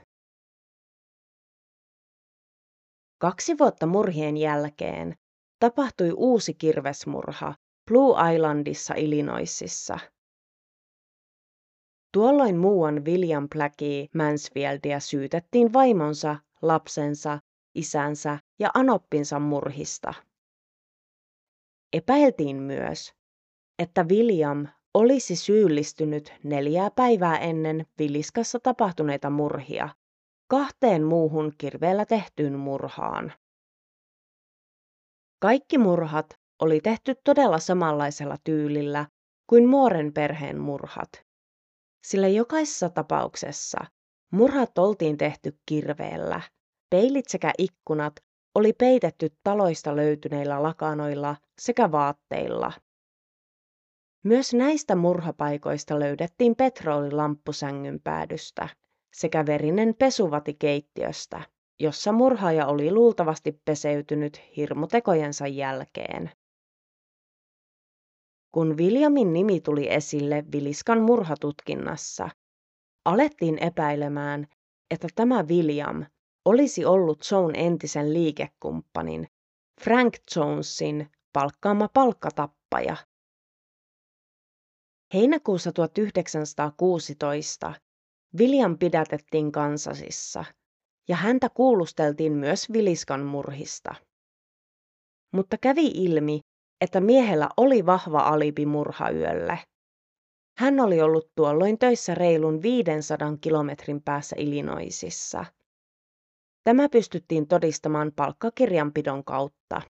Kaksi 3.21 3.57
vuotta 3.57 3.85
murhien 3.85 4.37
jälkeen 4.37 5.15
tapahtui 5.59 6.11
uusi 6.17 6.53
kirvesmurha 6.53 7.55
Blue 7.87 8.33
Islandissa 8.35 8.93
Illinoisissa. 8.93 9.99
Tuolloin 12.13 12.57
muuan 12.57 13.05
William 13.05 13.49
Blackie 13.49 14.07
Mansfieldia 14.15 14.99
syytettiin 14.99 15.73
vaimonsa, 15.73 16.35
lapsensa, 16.61 17.39
isänsä 17.75 18.39
ja 18.59 18.69
anoppinsa 18.73 19.39
murhista. 19.39 20.13
Epäiltiin 21.93 22.55
myös, 22.55 23.13
että 23.79 24.03
William 24.03 24.67
olisi 24.93 25.35
syyllistynyt 25.35 26.33
neljää 26.43 26.91
päivää 26.91 27.37
ennen 27.37 27.85
Viliskassa 27.99 28.59
tapahtuneita 28.59 29.29
murhia 29.29 29.89
kahteen 30.51 31.03
muuhun 31.03 31.53
kirveellä 31.57 32.05
tehtyyn 32.05 32.59
murhaan. 32.59 33.33
Kaikki 35.39 35.77
murhat 35.77 36.25
oli 36.61 36.81
tehty 36.81 37.15
todella 37.23 37.59
samanlaisella 37.59 38.35
tyylillä 38.43 39.05
kuin 39.49 39.69
Mooren 39.69 40.13
perheen 40.13 40.59
murhat, 40.59 41.09
sillä 42.05 42.27
jokaisessa 42.27 42.89
tapauksessa 42.89 43.85
murhat 44.31 44.77
oltiin 44.77 45.17
tehty 45.17 45.59
kirveellä. 45.65 46.41
Peilit 46.89 47.25
sekä 47.27 47.51
ikkunat 47.57 48.13
oli 48.55 48.73
peitetty 48.73 49.29
taloista 49.43 49.95
löytyneillä 49.95 50.63
lakanoilla 50.63 51.35
sekä 51.61 51.91
vaatteilla. 51.91 52.71
Myös 54.23 54.53
näistä 54.53 54.95
murhapaikoista 54.95 55.99
löydettiin 55.99 56.55
petroli 56.55 57.11
lamppusängyn 57.11 57.99
päädystä 58.03 58.69
sekä 59.13 59.45
verinen 59.45 59.95
pesuvati 59.95 60.53
keittiöstä 60.53 61.43
jossa 61.81 62.11
murhaaja 62.11 62.67
oli 62.67 62.91
luultavasti 62.91 63.61
peseytynyt 63.65 64.41
hirmutekojensa 64.57 65.47
jälkeen. 65.47 66.31
Kun 68.51 68.77
Williamin 68.77 69.33
nimi 69.33 69.61
tuli 69.61 69.93
esille 69.93 70.43
Viliskan 70.51 71.01
murhatutkinnassa, 71.01 72.29
alettiin 73.05 73.63
epäilemään, 73.63 74.47
että 74.91 75.07
tämä 75.15 75.43
William 75.43 76.05
olisi 76.45 76.85
ollut 76.85 77.19
Joan 77.31 77.55
entisen 77.55 78.13
liikekumppanin 78.13 79.27
Frank 79.81 80.13
Jonesin 80.35 81.09
palkkaama 81.33 81.89
palkkatappaja. 81.93 82.95
Heinäkuussa 85.13 85.71
1916 85.71 87.73
William 88.39 88.77
pidätettiin 88.77 89.51
Kansasissa– 89.51 90.45
ja 91.11 91.15
häntä 91.15 91.49
kuulusteltiin 91.49 92.33
myös 92.33 92.73
Viliskan 92.73 93.25
murhista. 93.25 93.95
Mutta 95.33 95.57
kävi 95.57 95.87
ilmi, 95.87 96.39
että 96.81 97.01
miehellä 97.01 97.49
oli 97.57 97.85
vahva 97.85 98.19
alibi 98.19 98.65
murhayölle. 98.65 99.59
Hän 100.57 100.79
oli 100.79 101.01
ollut 101.01 101.31
tuolloin 101.35 101.79
töissä 101.79 102.15
reilun 102.15 102.61
500 102.61 103.37
kilometrin 103.41 104.01
päässä 104.01 104.35
Illinoisissa. 104.39 105.45
Tämä 106.63 106.89
pystyttiin 106.89 107.47
todistamaan 107.47 108.11
palkkakirjanpidon 108.15 109.23
kautta. 109.23 109.81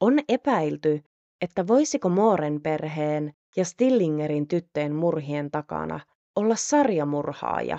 On 0.00 0.18
epäilty, 0.28 1.02
että 1.40 1.66
voisiko 1.66 2.08
Mooren 2.08 2.62
perheen 2.62 3.32
ja 3.56 3.64
Stillingerin 3.64 4.48
tyttöjen 4.48 4.94
murhien 4.94 5.50
takana 5.50 6.00
olla 6.36 6.56
sarjamurhaaja. 6.56 7.78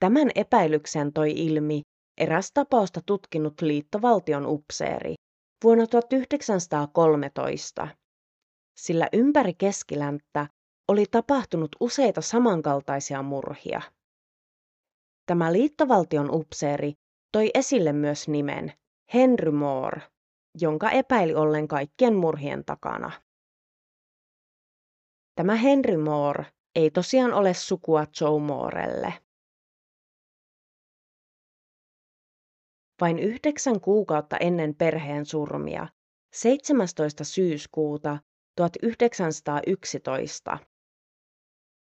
Tämän 0.00 0.30
epäilyksen 0.34 1.12
toi 1.12 1.30
ilmi 1.30 1.82
eräs 2.18 2.50
tapausta 2.54 3.00
tutkinut 3.06 3.60
liittovaltion 3.60 4.46
upseeri 4.46 5.14
vuonna 5.64 5.86
1913, 5.86 7.88
sillä 8.76 9.08
ympäri 9.12 9.54
keskilänttä 9.54 10.46
oli 10.88 11.04
tapahtunut 11.10 11.76
useita 11.80 12.20
samankaltaisia 12.20 13.22
murhia. 13.22 13.82
Tämä 15.26 15.52
liittovaltion 15.52 16.30
upseeri 16.30 16.92
toi 17.32 17.50
esille 17.54 17.92
myös 17.92 18.28
nimen 18.28 18.72
Henry 19.14 19.50
Moore, 19.50 20.02
jonka 20.60 20.90
epäili 20.90 21.34
ollen 21.34 21.68
kaikkien 21.68 22.14
murhien 22.14 22.64
takana. 22.64 23.10
Tämä 25.40 25.54
Henry 25.54 25.96
Moore 25.96 26.46
ei 26.74 26.90
tosiaan 26.90 27.32
ole 27.32 27.54
sukua 27.54 28.06
Joe 28.20 28.40
Moorelle. 28.40 29.14
Vain 33.00 33.18
yhdeksän 33.18 33.80
kuukautta 33.80 34.36
ennen 34.36 34.74
perheen 34.74 35.26
surmia, 35.26 35.88
17. 36.32 37.24
syyskuuta 37.24 38.18
1911, 38.56 40.58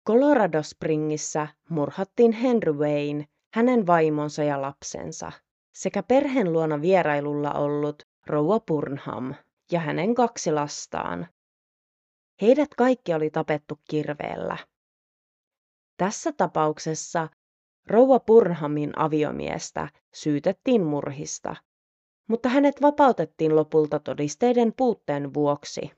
Colorado 0.07 0.63
Springissä 0.63 1.47
murhattiin 1.69 2.31
Henry 2.31 2.73
Wayne, 2.73 3.27
hänen 3.53 3.87
vaimonsa 3.87 4.43
ja 4.43 4.61
lapsensa, 4.61 5.31
sekä 5.75 6.03
perheen 6.03 6.53
luona 6.53 6.81
vierailulla 6.81 7.53
ollut 7.53 8.03
rouva 8.27 8.59
Burnham 8.59 9.35
ja 9.71 9.79
hänen 9.79 10.15
kaksi 10.15 10.51
lastaan. 10.51 11.27
Heidät 12.41 12.69
kaikki 12.77 13.13
oli 13.13 13.29
tapettu 13.29 13.79
kirveellä. 13.89 14.57
Tässä 15.97 16.31
tapauksessa 16.31 17.29
rouva 17.87 18.19
Burnhamin 18.19 18.99
aviomiestä 18.99 19.89
syytettiin 20.13 20.83
murhista, 20.83 21.55
mutta 22.27 22.49
hänet 22.49 22.81
vapautettiin 22.81 23.55
lopulta 23.55 23.99
todisteiden 23.99 24.73
puutteen 24.77 25.33
vuoksi. 25.33 25.91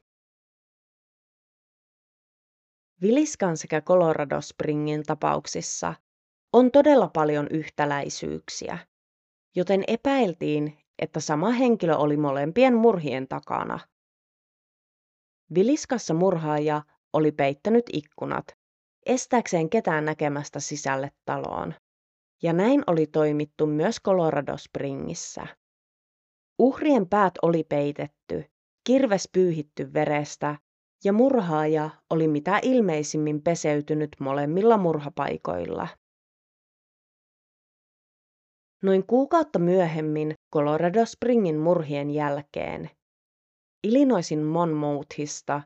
Viliskan 3.01 3.57
sekä 3.57 3.81
Colorado 3.81 4.41
Springin 4.41 5.03
tapauksissa 5.03 5.93
on 6.53 6.71
todella 6.71 7.07
paljon 7.07 7.47
yhtäläisyyksiä, 7.51 8.77
joten 9.55 9.83
epäiltiin, 9.87 10.77
että 10.99 11.19
sama 11.19 11.51
henkilö 11.51 11.95
oli 11.95 12.17
molempien 12.17 12.75
murhien 12.75 13.27
takana. 13.27 13.79
Viliskassa 15.55 16.13
murhaaja 16.13 16.81
oli 17.13 17.31
peittänyt 17.31 17.85
ikkunat, 17.93 18.45
estääkseen 19.05 19.69
ketään 19.69 20.05
näkemästä 20.05 20.59
sisälle 20.59 21.11
taloon. 21.25 21.73
Ja 22.43 22.53
näin 22.53 22.83
oli 22.87 23.07
toimittu 23.07 23.67
myös 23.67 23.97
Colorado 24.05 24.57
Springissä. 24.57 25.47
Uhrien 26.59 27.09
päät 27.09 27.33
oli 27.41 27.63
peitetty, 27.63 28.45
kirves 28.87 29.29
pyyhitty 29.33 29.93
verestä 29.93 30.55
ja 31.03 31.13
murhaaja 31.13 31.89
oli 32.09 32.27
mitä 32.27 32.59
ilmeisimmin 32.63 33.41
peseytynyt 33.41 34.09
molemmilla 34.19 34.77
murhapaikoilla. 34.77 35.87
Noin 38.83 39.07
kuukautta 39.07 39.59
myöhemmin 39.59 40.33
Colorado 40.53 41.05
Springin 41.05 41.57
murhien 41.57 42.09
jälkeen 42.09 42.89
Illinoisin 43.83 44.43
Monmouthista 44.43 45.61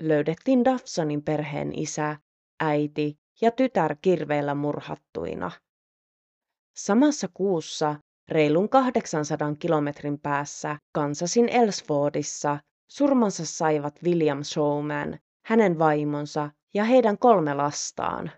löydettiin 0.00 0.64
Dawsonin 0.64 1.22
perheen 1.22 1.78
isä, 1.78 2.16
äiti 2.60 3.18
ja 3.40 3.50
tytär 3.50 3.96
kirveellä 4.02 4.54
murhattuina. 4.54 5.50
Samassa 6.76 7.28
kuussa 7.34 7.96
reilun 8.28 8.68
800 8.68 9.54
kilometrin 9.58 10.20
päässä 10.20 10.78
Kansasin 10.92 11.48
Ellsfordissa 11.48 12.58
surmansa 12.90 13.44
saivat 13.46 14.02
William 14.02 14.42
Showman, 14.42 15.18
hänen 15.46 15.78
vaimonsa 15.78 16.50
ja 16.74 16.84
heidän 16.84 17.18
kolme 17.18 17.54
lastaan. 17.54 18.30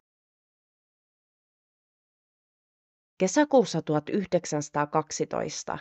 Kesäkuussa 3.19 3.83
1912, 3.83 5.79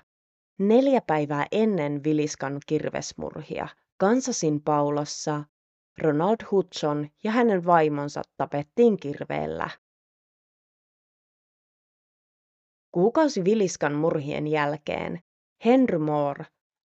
neljä 0.59 1.01
päivää 1.07 1.45
ennen 1.51 2.03
Viliskan 2.03 2.59
kirvesmurhia, 2.65 3.67
Kansasin 3.97 4.61
paulossa 4.61 5.43
Ronald 6.01 6.37
Hudson 6.51 7.09
ja 7.23 7.31
hänen 7.31 7.65
vaimonsa 7.65 8.21
tapettiin 8.37 8.97
kirveellä. 8.97 9.69
Kuukausi 12.91 13.43
Viliskan 13.43 13.93
murhien 13.93 14.47
jälkeen 14.47 15.19
Henry 15.65 15.97
Moore 15.97 16.45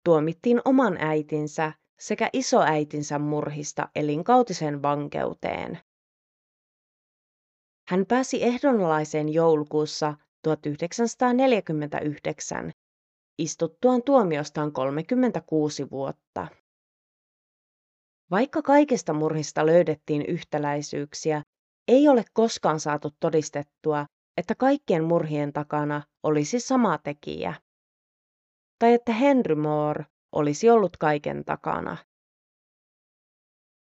tuomittiin 0.06 0.62
oman 0.66 0.98
äitinsä 0.98 1.74
sekä 2.00 2.30
isoäitinsä 2.34 3.20
murhista 3.20 3.90
elinkautiseen 3.96 4.82
vankeuteen. 4.82 5.80
Hän 7.88 8.06
pääsi 8.06 8.44
ehdonalaiseen 8.44 9.30
joulukuussa 9.30 10.14
1949 10.44 12.72
istuttuaan 13.38 14.04
tuomiostaan 14.04 14.72
36 14.72 15.90
vuotta. 15.92 16.48
Vaikka 18.32 18.62
kaikista 18.62 19.14
murhista 19.14 19.66
löydettiin 19.66 20.26
yhtäläisyyksiä, 20.26 21.44
ei 21.88 22.08
ole 22.08 22.24
koskaan 22.34 22.80
saatu 22.80 23.10
todistettua, 23.20 24.06
että 24.38 24.56
kaikkien 24.56 25.04
murhien 25.04 25.54
takana 25.54 26.02
olisi 26.24 26.60
sama 26.60 26.98
tekijä. 26.98 27.54
Tai 28.80 28.94
että 28.94 29.14
Henry 29.14 29.56
Moore 29.56 30.06
olisi 30.32 30.70
ollut 30.70 30.98
kaiken 30.98 31.46
takana. 31.46 31.98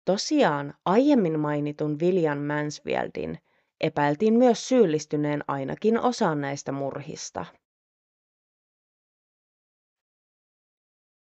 Tosiaan 0.06 0.74
aiemmin 0.86 1.40
mainitun 1.40 2.00
William 2.00 2.38
Mansfieldin 2.38 3.38
epäiltiin 3.82 4.34
myös 4.34 4.68
syyllistyneen 4.68 5.44
ainakin 5.48 6.00
osaan 6.00 6.42
näistä 6.42 6.72
murhista. 6.72 7.46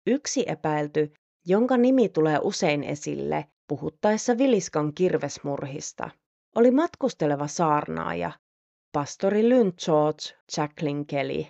Yksi 0.06 0.44
epäilty, 0.46 1.12
jonka 1.46 1.76
nimi 1.76 2.08
tulee 2.08 2.38
usein 2.42 2.84
esille 2.84 3.46
puhuttaessa 3.68 4.38
Viliskan 4.38 4.94
kirvesmurhista, 4.94 6.10
oli 6.56 6.70
matkusteleva 6.70 7.46
saarnaaja, 7.46 8.32
pastori 8.92 9.48
Lynn 9.48 9.72
George 9.84 10.22
Jacqueline 10.56 11.04
Kelly, 11.04 11.44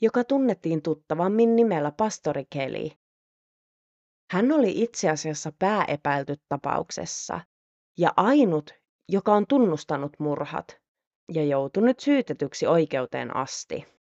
joka 0.00 0.24
tunnettiin 0.24 0.82
tuttavammin 0.82 1.56
nimellä 1.56 1.92
pastori 1.92 2.44
Kelly. 2.50 2.90
Hän 4.30 4.52
oli 4.52 4.82
itse 4.82 5.10
asiassa 5.10 5.52
pääepäilty 5.58 6.36
tapauksessa 6.48 7.40
ja 7.98 8.12
ainut, 8.16 8.74
joka 9.08 9.32
on 9.32 9.46
tunnustanut 9.46 10.12
murhat 10.18 10.80
ja 11.32 11.44
joutunut 11.44 12.00
syytetyksi 12.00 12.66
oikeuteen 12.66 13.36
asti. 13.36 13.97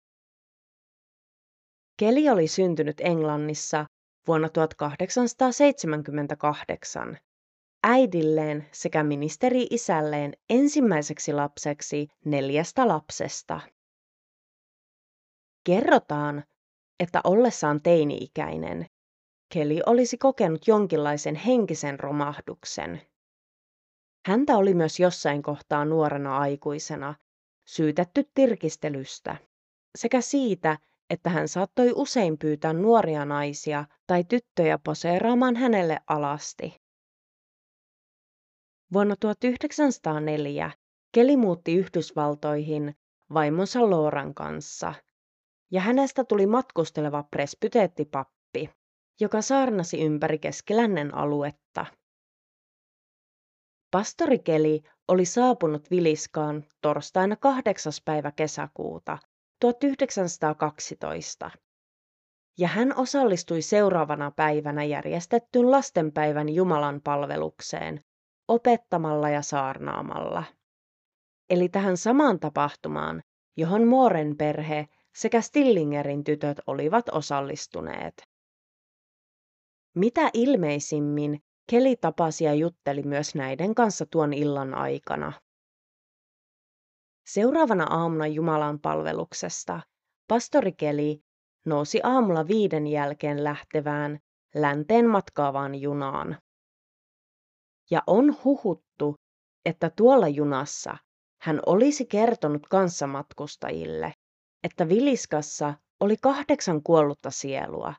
Kelly 2.02 2.28
oli 2.28 2.48
syntynyt 2.48 3.00
Englannissa 3.00 3.86
vuonna 4.26 4.48
1878 4.48 7.18
äidilleen 7.82 8.66
sekä 8.72 9.02
ministeri-isälleen 9.02 10.32
ensimmäiseksi 10.50 11.32
lapseksi 11.32 12.08
neljästä 12.24 12.88
lapsesta. 12.88 13.60
Kerrotaan, 15.64 16.44
että 17.00 17.20
ollessaan 17.24 17.82
teini-ikäinen 17.82 18.86
Kelly 19.52 19.80
olisi 19.86 20.18
kokenut 20.18 20.68
jonkinlaisen 20.68 21.34
henkisen 21.34 22.00
romahduksen. 22.00 23.02
Häntä 24.26 24.56
oli 24.56 24.74
myös 24.74 25.00
jossain 25.00 25.42
kohtaa 25.42 25.84
nuorena 25.84 26.38
aikuisena 26.38 27.14
syytetty 27.66 28.30
tirkistelystä 28.34 29.36
sekä 29.98 30.20
siitä, 30.20 30.78
että 31.12 31.30
hän 31.30 31.48
saattoi 31.48 31.92
usein 31.94 32.38
pyytää 32.38 32.72
nuoria 32.72 33.24
naisia 33.24 33.84
tai 34.06 34.24
tyttöjä 34.24 34.78
poseeraamaan 34.78 35.56
hänelle 35.56 36.00
alasti. 36.06 36.76
Vuonna 38.92 39.14
1904 39.20 40.70
Keli 41.14 41.36
muutti 41.36 41.74
Yhdysvaltoihin 41.74 42.94
vaimonsa 43.34 43.90
Looran 43.90 44.34
kanssa, 44.34 44.94
ja 45.70 45.80
hänestä 45.80 46.24
tuli 46.24 46.46
matkusteleva 46.46 47.22
presbyteettipappi, 47.22 48.70
joka 49.20 49.42
saarnasi 49.42 50.00
ympäri 50.04 50.38
keskilännen 50.38 51.14
aluetta. 51.14 51.86
Pastori 53.90 54.38
Keli 54.38 54.82
oli 55.08 55.24
saapunut 55.24 55.90
Viliskaan 55.90 56.64
torstaina 56.80 57.36
8. 57.36 57.92
päivä 58.04 58.32
kesäkuuta 58.32 59.18
1912. 59.62 61.50
Ja 62.58 62.68
hän 62.68 62.96
osallistui 62.96 63.62
seuraavana 63.62 64.30
päivänä 64.30 64.84
järjestettyyn 64.84 65.70
lastenpäivän 65.70 66.48
Jumalan 66.48 67.00
palvelukseen 67.04 68.00
opettamalla 68.48 69.28
ja 69.28 69.42
saarnaamalla. 69.42 70.44
eli 71.50 71.68
tähän 71.68 71.96
samaan 71.96 72.40
tapahtumaan, 72.40 73.22
johon 73.56 73.86
Mooren 73.86 74.36
perhe 74.36 74.86
sekä 75.14 75.40
Stillingerin 75.40 76.24
tytöt 76.24 76.60
olivat 76.66 77.08
osallistuneet. 77.08 78.22
Mitä 79.94 80.30
ilmeisimmin 80.34 81.42
Keli 81.70 81.96
tapasi 81.96 82.44
ja 82.44 82.54
jutteli 82.54 83.02
myös 83.02 83.34
näiden 83.34 83.74
kanssa 83.74 84.06
tuon 84.10 84.32
illan 84.32 84.74
aikana. 84.74 85.32
Seuraavana 87.26 87.86
aamuna 87.90 88.26
Jumalan 88.26 88.78
palveluksesta 88.78 89.80
pastori 90.28 90.72
Keli 90.72 91.22
nousi 91.66 92.00
aamulla 92.02 92.48
viiden 92.48 92.86
jälkeen 92.86 93.44
lähtevään 93.44 94.18
länteen 94.54 95.08
matkaavaan 95.08 95.74
junaan. 95.74 96.38
Ja 97.90 98.02
on 98.06 98.36
huhuttu, 98.44 99.14
että 99.64 99.90
tuolla 99.96 100.28
junassa 100.28 100.96
hän 101.42 101.60
olisi 101.66 102.06
kertonut 102.06 102.66
kanssamatkustajille, 102.66 104.12
että 104.64 104.88
Viliskassa 104.88 105.74
oli 106.00 106.16
kahdeksan 106.16 106.82
kuollutta 106.82 107.30
sielua, 107.30 107.94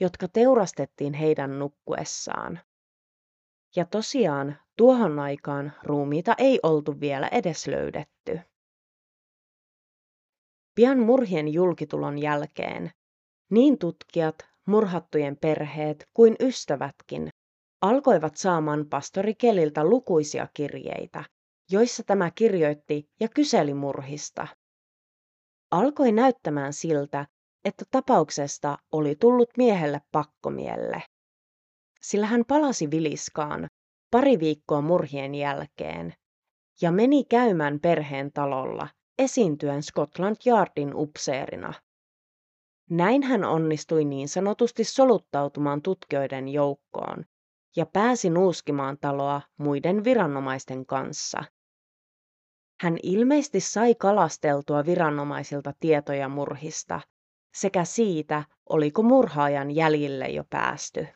jotka 0.00 0.28
teurastettiin 0.28 1.14
heidän 1.14 1.58
nukkuessaan. 1.58 2.60
Ja 3.76 3.84
tosiaan 3.84 4.58
tuohon 4.76 5.18
aikaan 5.18 5.72
ruumiita 5.82 6.34
ei 6.38 6.60
oltu 6.62 7.00
vielä 7.00 7.28
edes 7.28 7.66
löydetty. 7.66 8.40
Pian 10.76 10.98
murhien 10.98 11.52
julkitulon 11.52 12.18
jälkeen 12.18 12.90
niin 13.50 13.78
tutkijat, 13.78 14.34
murhattujen 14.66 15.36
perheet 15.36 16.08
kuin 16.14 16.36
ystävätkin 16.40 17.28
alkoivat 17.82 18.36
saamaan 18.36 18.86
pastori 18.86 19.34
Keliltä 19.34 19.84
lukuisia 19.84 20.48
kirjeitä, 20.54 21.24
joissa 21.70 22.02
tämä 22.02 22.30
kirjoitti 22.30 23.08
ja 23.20 23.28
kyseli 23.28 23.74
murhista. 23.74 24.48
Alkoi 25.70 26.12
näyttämään 26.12 26.72
siltä, 26.72 27.26
että 27.64 27.84
tapauksesta 27.90 28.78
oli 28.92 29.16
tullut 29.16 29.50
miehelle 29.56 30.00
pakkomielle. 30.12 31.02
Sillä 32.00 32.26
hän 32.26 32.44
palasi 32.48 32.90
Viliskaan 32.90 33.66
pari 34.10 34.38
viikkoa 34.38 34.80
murhien 34.80 35.34
jälkeen 35.34 36.14
ja 36.80 36.92
meni 36.92 37.24
käymään 37.24 37.80
perheen 37.80 38.32
talolla 38.32 38.88
esiintyen 39.18 39.82
Scotland 39.82 40.36
Yardin 40.46 40.94
upseerina. 40.94 41.72
Näin 42.90 43.22
hän 43.22 43.44
onnistui 43.44 44.04
niin 44.04 44.28
sanotusti 44.28 44.84
soluttautumaan 44.84 45.82
tutkijoiden 45.82 46.48
joukkoon 46.48 47.24
ja 47.76 47.86
pääsi 47.86 48.30
nuuskimaan 48.30 48.98
taloa 49.00 49.42
muiden 49.56 50.04
viranomaisten 50.04 50.86
kanssa. 50.86 51.44
Hän 52.80 52.96
ilmeisesti 53.02 53.60
sai 53.60 53.94
kalasteltua 53.94 54.86
viranomaisilta 54.86 55.72
tietoja 55.80 56.28
murhista 56.28 57.00
sekä 57.54 57.84
siitä, 57.84 58.44
oliko 58.68 59.02
murhaajan 59.02 59.70
jäljille 59.70 60.28
jo 60.28 60.44
päästy. 60.50 61.08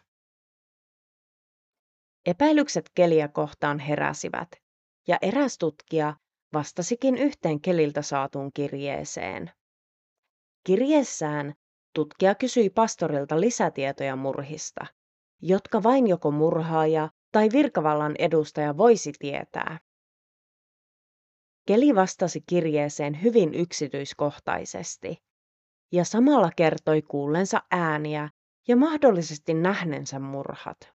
Epäilykset 2.26 2.90
keliä 2.94 3.28
kohtaan 3.28 3.78
heräsivät, 3.78 4.48
ja 5.08 5.18
eräs 5.22 5.58
tutkija 5.58 6.16
vastasikin 6.52 7.18
yhteen 7.18 7.60
keliltä 7.60 8.02
saatuun 8.02 8.50
kirjeeseen. 8.54 9.50
Kirjeessään 10.64 11.54
tutkija 11.94 12.34
kysyi 12.34 12.70
pastorilta 12.70 13.40
lisätietoja 13.40 14.16
murhista, 14.16 14.86
jotka 15.42 15.82
vain 15.82 16.06
joko 16.06 16.30
murhaaja 16.30 17.08
tai 17.32 17.48
virkavallan 17.52 18.14
edustaja 18.18 18.76
voisi 18.76 19.12
tietää. 19.18 19.80
Keli 21.66 21.94
vastasi 21.94 22.40
kirjeeseen 22.46 23.22
hyvin 23.22 23.54
yksityiskohtaisesti 23.54 25.22
ja 25.92 26.04
samalla 26.04 26.50
kertoi 26.56 27.02
kuullensa 27.02 27.62
ääniä 27.70 28.30
ja 28.68 28.76
mahdollisesti 28.76 29.54
nähnensä 29.54 30.18
murhat. 30.18 30.92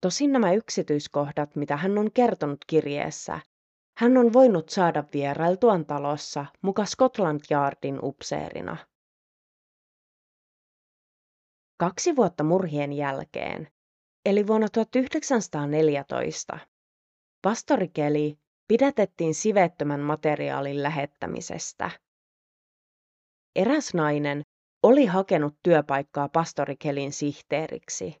Tosin 0.00 0.32
nämä 0.32 0.52
yksityiskohdat, 0.52 1.56
mitä 1.56 1.76
hän 1.76 1.98
on 1.98 2.12
kertonut 2.12 2.64
kirjeessä, 2.66 3.40
hän 3.96 4.16
on 4.16 4.32
voinut 4.32 4.68
saada 4.68 5.04
vierailtuaan 5.12 5.86
talossa 5.86 6.46
muka 6.62 6.84
Scotland 6.84 7.40
Yardin 7.50 7.98
upseerina. 8.02 8.76
Kaksi 11.76 12.16
vuotta 12.16 12.44
murhien 12.44 12.92
jälkeen, 12.92 13.68
eli 14.24 14.46
vuonna 14.46 14.68
1914, 14.68 16.58
pastori 17.42 17.88
Kelly 17.88 18.36
pidätettiin 18.68 19.34
sivettömän 19.34 20.00
materiaalin 20.00 20.82
lähettämisestä. 20.82 21.90
Eräs 23.56 23.94
nainen 23.94 24.42
oli 24.82 25.06
hakenut 25.06 25.54
työpaikkaa 25.62 26.28
pastori 26.28 26.76
Kelin 26.76 27.12
sihteeriksi. 27.12 28.16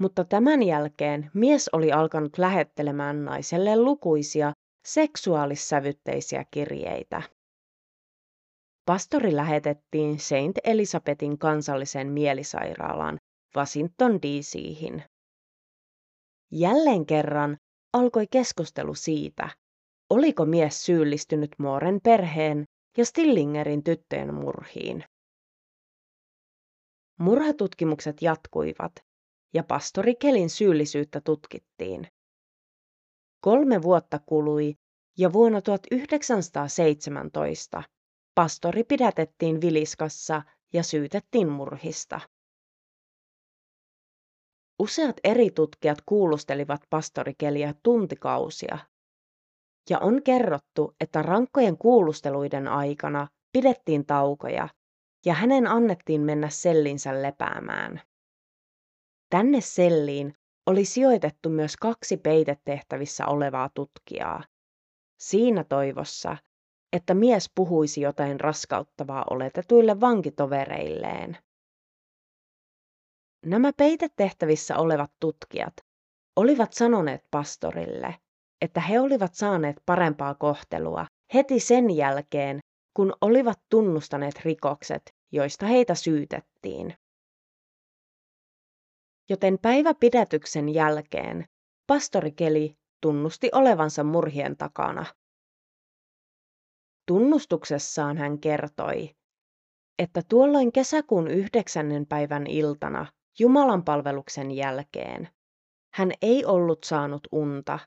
Mutta 0.00 0.24
tämän 0.24 0.62
jälkeen 0.62 1.30
mies 1.34 1.68
oli 1.72 1.92
alkanut 1.92 2.38
lähettelemään 2.38 3.24
naiselle 3.24 3.76
lukuisia 3.76 4.52
seksuaalissävytteisiä 4.86 6.44
kirjeitä. 6.50 7.22
Pastori 8.86 9.36
lähetettiin 9.36 10.18
Saint 10.18 10.58
Elisabetin 10.64 11.38
kansalliseen 11.38 12.12
mielisairaalaan 12.12 13.18
Washington 13.56 14.22
DC:hin. 14.22 15.02
Jälleen 16.52 17.06
kerran 17.06 17.56
alkoi 17.92 18.26
keskustelu 18.30 18.94
siitä, 18.94 19.48
oliko 20.10 20.44
mies 20.44 20.84
syyllistynyt 20.84 21.50
Mooren 21.58 22.00
perheen 22.00 22.64
ja 22.98 23.04
Stillingerin 23.04 23.84
tyttöjen 23.84 24.34
murhiin. 24.34 25.04
Murhatutkimukset 27.18 28.22
jatkuivat 28.22 28.92
ja 29.54 29.64
pastori 29.64 30.14
Kelin 30.14 30.50
syyllisyyttä 30.50 31.20
tutkittiin. 31.20 32.08
Kolme 33.46 33.82
vuotta 33.82 34.18
kului 34.18 34.78
ja 35.18 35.32
vuonna 35.32 35.62
1917 35.62 37.82
pastori 38.34 38.84
pidätettiin 38.84 39.60
Viliskassa 39.60 40.42
ja 40.72 40.82
syytettiin 40.82 41.48
murhista. 41.48 42.20
Useat 44.78 45.16
eri 45.24 45.50
tutkijat 45.50 45.98
kuulustelivat 46.06 46.80
pastorikeliä 46.90 47.74
tuntikausia. 47.82 48.78
Ja 49.90 49.98
on 49.98 50.22
kerrottu, 50.22 50.94
että 51.00 51.22
rankkojen 51.22 51.78
kuulusteluiden 51.78 52.68
aikana 52.68 53.28
pidettiin 53.52 54.06
taukoja 54.06 54.68
ja 55.26 55.34
hänen 55.34 55.66
annettiin 55.66 56.20
mennä 56.20 56.48
sellinsä 56.48 57.22
lepäämään. 57.22 58.00
Tänne 59.30 59.60
selliin 59.60 60.34
oli 60.66 60.84
sijoitettu 60.84 61.48
myös 61.48 61.76
kaksi 61.76 62.16
peitetehtävissä 62.16 63.26
olevaa 63.26 63.68
tutkijaa. 63.74 64.44
Siinä 65.20 65.64
toivossa, 65.64 66.36
että 66.92 67.14
mies 67.14 67.50
puhuisi 67.54 68.00
jotain 68.00 68.40
raskauttavaa 68.40 69.24
oletetuille 69.30 70.00
vankitovereilleen. 70.00 71.38
Nämä 73.46 73.72
peitetehtävissä 73.76 74.76
olevat 74.76 75.12
tutkijat 75.20 75.74
olivat 76.36 76.72
sanoneet 76.72 77.24
pastorille, 77.30 78.14
että 78.60 78.80
he 78.80 79.00
olivat 79.00 79.34
saaneet 79.34 79.76
parempaa 79.86 80.34
kohtelua 80.34 81.06
heti 81.34 81.60
sen 81.60 81.96
jälkeen, 81.96 82.58
kun 82.96 83.12
olivat 83.20 83.60
tunnustaneet 83.70 84.44
rikokset, 84.44 85.02
joista 85.32 85.66
heitä 85.66 85.94
syytettiin. 85.94 86.94
Joten 89.28 89.58
päiväpidätyksen 89.62 90.68
jälkeen 90.68 91.44
pastori 91.86 92.32
Keli 92.32 92.76
tunnusti 93.00 93.48
olevansa 93.52 94.04
murhien 94.04 94.56
takana. 94.56 95.06
Tunnustuksessaan 97.06 98.16
hän 98.16 98.38
kertoi, 98.38 99.10
että 99.98 100.22
tuolloin 100.28 100.72
kesäkuun 100.72 101.28
yhdeksännen 101.28 102.06
päivän 102.06 102.46
iltana 102.46 103.06
Jumalan 103.38 103.84
palveluksen 103.84 104.50
jälkeen 104.50 105.28
hän 105.96 106.12
ei 106.22 106.44
ollut 106.44 106.84
saanut 106.84 107.28
unta 107.32 107.78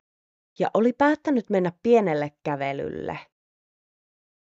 ja 0.60 0.72
oli 0.74 0.94
päättänyt 0.94 1.50
mennä 1.50 1.72
pienelle 1.84 2.32
kävelylle. 2.44 3.20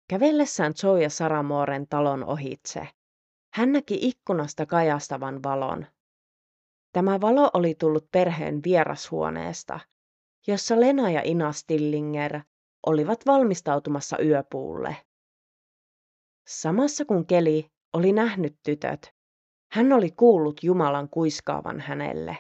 Kävellessään 0.08 0.72
Joe 0.82 1.02
ja 1.02 1.10
Saramoren 1.10 1.88
talon 1.88 2.24
ohitse, 2.24 2.88
hän 3.54 3.72
näki 3.72 3.98
ikkunasta 4.00 4.66
kajastavan 4.66 5.42
valon. 5.42 5.86
Tämä 6.92 7.20
valo 7.20 7.50
oli 7.54 7.74
tullut 7.74 8.10
perheen 8.12 8.60
vierashuoneesta, 8.64 9.80
jossa 10.46 10.80
Lena 10.80 11.10
ja 11.10 11.22
Ina 11.24 11.52
Stillinger 11.52 12.40
olivat 12.86 13.26
valmistautumassa 13.26 14.18
yöpuulle. 14.18 14.96
Samassa 16.48 17.04
kun 17.04 17.26
Keli 17.26 17.70
oli 17.92 18.12
nähnyt 18.12 18.56
tytöt, 18.62 19.14
hän 19.72 19.92
oli 19.92 20.10
kuullut 20.10 20.62
Jumalan 20.62 21.08
kuiskaavan 21.08 21.80
hänelle, 21.80 22.36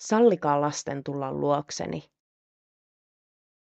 sallikaa 0.00 0.60
lasten 0.60 1.04
tulla 1.04 1.32
luokseni. 1.32 2.04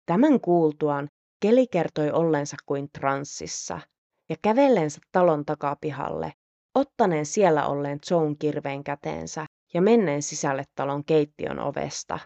Tämän 0.06 0.40
kuultuaan 0.40 1.08
Keli 1.40 1.66
kertoi 1.66 2.10
ollensa 2.10 2.56
kuin 2.66 2.88
transsissa 2.98 3.80
ja 4.28 4.36
kävellensä 4.42 5.00
talon 5.12 5.44
takapihalle, 5.44 6.32
ottaneen 6.74 7.26
siellä 7.26 7.66
olleen 7.66 7.98
Joan 8.10 8.38
kirveen 8.38 8.84
käteensä 8.84 9.46
ja 9.74 9.82
menneen 9.82 10.22
sisälle 10.22 10.64
talon 10.74 11.04
keittiön 11.04 11.58
ovesta. 11.58 12.18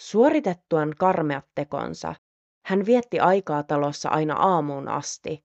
Suoritettuaan 0.00 0.94
karmeat 0.98 1.44
tekonsa, 1.54 2.14
hän 2.66 2.86
vietti 2.86 3.20
aikaa 3.20 3.62
talossa 3.62 4.08
aina 4.08 4.34
aamuun 4.34 4.88
asti, 4.88 5.44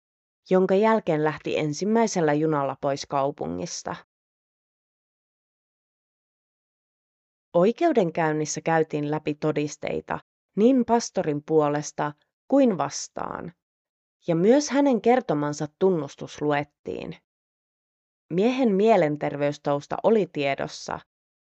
jonka 0.50 0.74
jälkeen 0.74 1.24
lähti 1.24 1.58
ensimmäisellä 1.58 2.32
junalla 2.32 2.76
pois 2.80 3.06
kaupungista. 3.06 3.96
Oikeudenkäynnissä 7.54 8.60
käytiin 8.60 9.10
läpi 9.10 9.34
todisteita 9.34 10.18
niin 10.56 10.84
pastorin 10.84 11.42
puolesta 11.46 12.12
kuin 12.48 12.78
vastaan, 12.78 13.52
ja 14.26 14.36
myös 14.36 14.70
hänen 14.70 15.00
kertomansa 15.00 15.66
tunnustus 15.78 16.42
luettiin. 16.42 17.16
Miehen 18.30 18.74
mielenterveystausta 18.74 19.96
oli 20.02 20.26
tiedossa, 20.32 21.00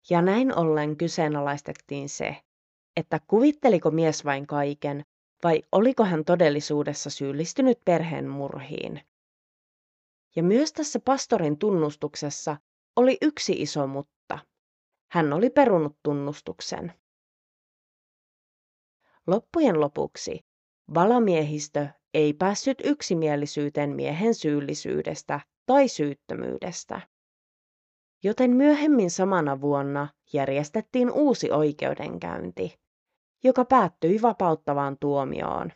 ja 0.09 0.21
näin 0.21 0.57
ollen 0.57 0.97
kyseenalaistettiin 0.97 2.09
se, 2.09 2.35
että 2.97 3.19
kuvitteliko 3.27 3.91
mies 3.91 4.25
vain 4.25 4.47
kaiken 4.47 5.05
vai 5.43 5.63
oliko 5.71 6.05
hän 6.05 6.25
todellisuudessa 6.25 7.09
syyllistynyt 7.09 7.79
perheen 7.85 8.27
murhiin. 8.27 9.01
Ja 10.35 10.43
myös 10.43 10.73
tässä 10.73 10.99
pastorin 10.99 11.57
tunnustuksessa 11.57 12.57
oli 12.95 13.17
yksi 13.21 13.53
iso 13.53 13.87
mutta. 13.87 14.39
Hän 15.11 15.33
oli 15.33 15.49
perunut 15.49 15.97
tunnustuksen. 16.03 16.93
Loppujen 19.27 19.79
lopuksi 19.81 20.39
valamiehistö 20.93 21.87
ei 22.13 22.33
päässyt 22.33 22.77
yksimielisyyteen 22.83 23.89
miehen 23.95 24.33
syyllisyydestä 24.35 25.39
tai 25.67 25.87
syyttömyydestä. 25.87 27.01
Joten 28.23 28.51
myöhemmin 28.51 29.11
samana 29.11 29.61
vuonna 29.61 30.07
järjestettiin 30.33 31.11
uusi 31.11 31.51
oikeudenkäynti, 31.51 32.79
joka 33.43 33.65
päättyi 33.65 34.21
vapauttavaan 34.21 34.97
tuomioon. 34.99 35.71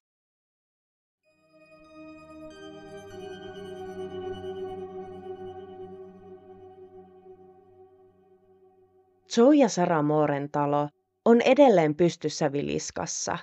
Joe 9.38 9.56
ja 9.56 9.70
Sara 9.70 10.02
Mooren 10.02 10.52
talo 10.52 10.89
on 11.26 11.42
edelleen 11.42 11.96
pystyssä 11.96 12.52
Viliskassa. 12.52 13.38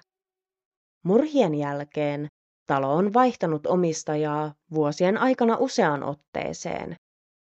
Murhien 1.03 1.55
jälkeen 1.55 2.29
talo 2.69 2.95
on 2.95 3.15
vaihtanut 3.15 3.67
omistajaa 3.67 4.55
vuosien 4.75 5.19
aikana 5.19 5.57
useaan 5.57 6.03
otteeseen, 6.03 6.97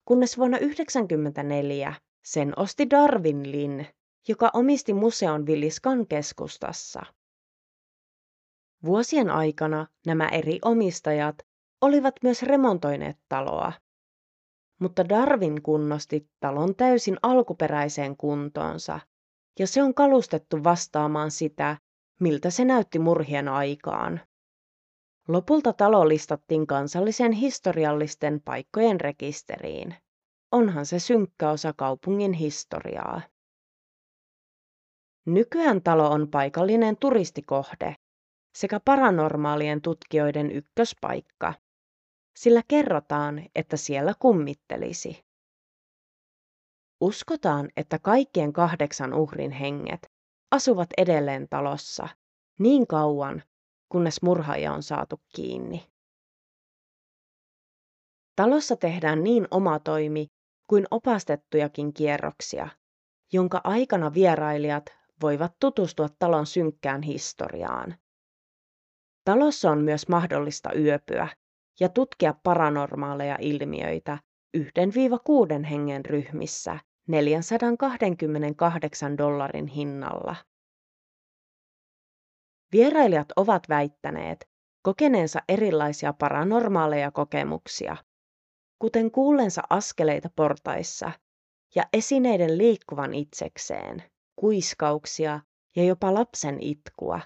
kunnes 0.05 0.37
vuonna 0.37 0.57
1994 0.57 1.93
sen 2.25 2.53
osti 2.59 2.89
Darwin 2.89 3.51
Lin, 3.51 3.87
joka 4.27 4.49
omisti 4.53 4.93
museon 4.93 5.45
Villiskan 5.45 6.07
keskustassa. 6.07 7.01
Vuosien 8.85 9.29
aikana 9.29 9.87
nämä 10.05 10.27
eri 10.27 10.59
omistajat 10.61 11.35
olivat 11.81 12.15
myös 12.23 12.43
remontoineet 12.43 13.17
taloa, 13.29 13.73
mutta 14.79 15.09
Darwin 15.09 15.61
kunnosti 15.61 16.29
talon 16.39 16.75
täysin 16.75 17.17
alkuperäiseen 17.21 18.17
kuntoonsa, 18.17 18.99
ja 19.59 19.67
se 19.67 19.83
on 19.83 19.93
kalustettu 19.93 20.63
vastaamaan 20.63 21.31
sitä, 21.31 21.77
miltä 22.19 22.49
se 22.49 22.65
näytti 22.65 22.99
murhien 22.99 23.47
aikaan. 23.47 24.21
Lopulta 25.27 25.73
talo 25.73 26.07
listattiin 26.07 26.67
kansallisen 26.67 27.31
historiallisten 27.31 28.41
paikkojen 28.41 29.01
rekisteriin. 29.01 29.95
Onhan 30.51 30.85
se 30.85 30.99
synkkä 30.99 31.49
osa 31.49 31.73
kaupungin 31.73 32.33
historiaa. 32.33 33.21
Nykyään 35.25 35.81
talo 35.81 36.09
on 36.09 36.27
paikallinen 36.27 36.97
turistikohde 36.97 37.95
sekä 38.55 38.79
paranormaalien 38.79 39.81
tutkijoiden 39.81 40.51
ykköspaikka, 40.51 41.53
sillä 42.35 42.61
kerrotaan, 42.67 43.45
että 43.55 43.77
siellä 43.77 44.13
kummittelisi. 44.19 45.25
Uskotaan, 47.01 47.69
että 47.77 47.99
kaikkien 47.99 48.53
kahdeksan 48.53 49.13
uhrin 49.13 49.51
henget 49.51 50.11
asuvat 50.51 50.89
edelleen 50.97 51.47
talossa 51.49 52.07
niin 52.59 52.87
kauan, 52.87 53.43
kunnes 53.95 54.21
murhaaja 54.21 54.73
on 54.73 54.83
saatu 54.83 55.21
kiinni. 55.35 55.87
Talossa 58.35 58.75
tehdään 58.75 59.23
niin 59.23 59.47
omatoimi 59.51 60.27
kuin 60.69 60.85
opastettujakin 60.91 61.93
kierroksia, 61.93 62.67
jonka 63.33 63.61
aikana 63.63 64.13
vierailijat 64.13 64.85
voivat 65.21 65.55
tutustua 65.59 66.07
talon 66.19 66.45
synkkään 66.45 67.01
historiaan. 67.01 67.95
Talossa 69.25 69.71
on 69.71 69.83
myös 69.83 70.07
mahdollista 70.07 70.73
yöpyä 70.73 71.27
ja 71.79 71.89
tutkia 71.89 72.33
paranormaaleja 72.43 73.37
ilmiöitä 73.41 74.17
1-6 74.57 74.61
hengen 75.69 76.05
ryhmissä 76.05 76.79
428 77.07 79.17
dollarin 79.17 79.67
hinnalla. 79.67 80.35
Vierailijat 82.75 83.27
ovat 83.35 83.69
väittäneet 83.69 84.49
kokeneensa 84.81 85.39
erilaisia 85.49 86.13
paranormaaleja 86.13 87.11
kokemuksia, 87.11 87.97
kuten 88.79 89.11
kuullensa 89.11 89.61
askeleita 89.69 90.29
portaissa 90.35 91.11
ja 91.75 91.83
esineiden 91.93 92.57
liikkuvan 92.57 93.13
itsekseen, 93.13 94.03
kuiskauksia 94.35 95.39
ja 95.75 95.83
jopa 95.83 96.13
lapsen 96.13 96.57
itkua. 96.61 97.21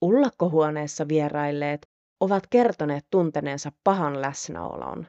Ullakkohuoneessa 0.00 1.08
vierailleet 1.08 1.86
ovat 2.20 2.46
kertoneet 2.46 3.06
tunteneensa 3.10 3.72
pahan 3.84 4.22
läsnäolon. 4.22 5.06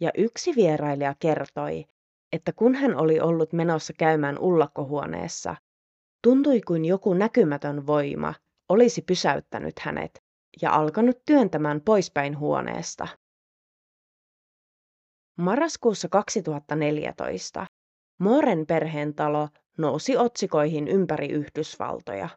Ja 0.00 0.10
yksi 0.16 0.52
vierailija 0.56 1.14
kertoi, 1.18 1.84
että 2.32 2.52
kun 2.52 2.74
hän 2.74 2.96
oli 2.96 3.20
ollut 3.20 3.52
menossa 3.52 3.92
käymään 3.92 4.38
ullakkohuoneessa, 4.38 5.56
Tuntui 6.22 6.60
kuin 6.60 6.84
joku 6.84 7.14
näkymätön 7.14 7.86
voima 7.86 8.34
olisi 8.68 9.02
pysäyttänyt 9.02 9.78
hänet 9.78 10.22
ja 10.62 10.72
alkanut 10.72 11.18
työntämään 11.26 11.80
poispäin 11.80 12.38
huoneesta. 12.38 13.08
Marraskuussa 15.38 16.08
2014 16.08 17.66
Moren 18.18 18.66
perheen 18.66 19.14
talo 19.14 19.48
nousi 19.78 20.16
otsikoihin 20.16 20.88
ympäri 20.88 21.28
Yhdysvaltoja. 21.28 22.28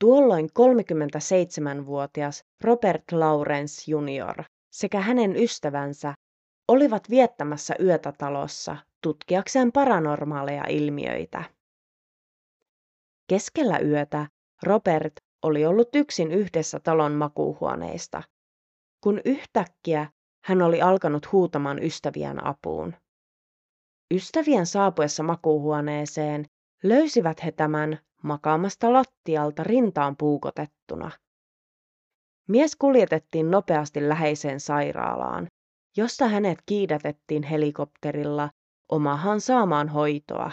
Tuolloin 0.00 0.46
37-vuotias 0.46 2.44
Robert 2.64 3.04
Lawrence 3.12 3.90
Jr. 3.90 4.44
sekä 4.72 5.00
hänen 5.00 5.36
ystävänsä 5.36 6.14
olivat 6.68 7.10
viettämässä 7.10 7.74
yötä 7.80 8.12
talossa 8.18 8.76
tutkiakseen 9.02 9.72
paranormaaleja 9.72 10.64
ilmiöitä. 10.68 11.55
Keskellä 13.28 13.78
yötä 13.78 14.26
Robert 14.62 15.12
oli 15.42 15.66
ollut 15.66 15.88
yksin 15.94 16.30
yhdessä 16.32 16.80
talon 16.80 17.12
makuuhuoneista, 17.12 18.22
kun 19.00 19.20
yhtäkkiä 19.24 20.10
hän 20.44 20.62
oli 20.62 20.82
alkanut 20.82 21.32
huutamaan 21.32 21.82
ystävien 21.82 22.46
apuun. 22.46 22.94
Ystävien 24.14 24.66
saapuessa 24.66 25.22
makuuhuoneeseen 25.22 26.46
löysivät 26.82 27.44
he 27.44 27.52
tämän 27.52 27.98
makaamasta 28.22 28.92
lattialta 28.92 29.64
rintaan 29.64 30.16
puukotettuna. 30.16 31.10
Mies 32.48 32.76
kuljetettiin 32.76 33.50
nopeasti 33.50 34.08
läheiseen 34.08 34.60
sairaalaan, 34.60 35.46
josta 35.96 36.28
hänet 36.28 36.58
kiidätettiin 36.66 37.42
helikopterilla 37.42 38.50
omahan 38.88 39.40
saamaan 39.40 39.88
hoitoa. 39.88 40.50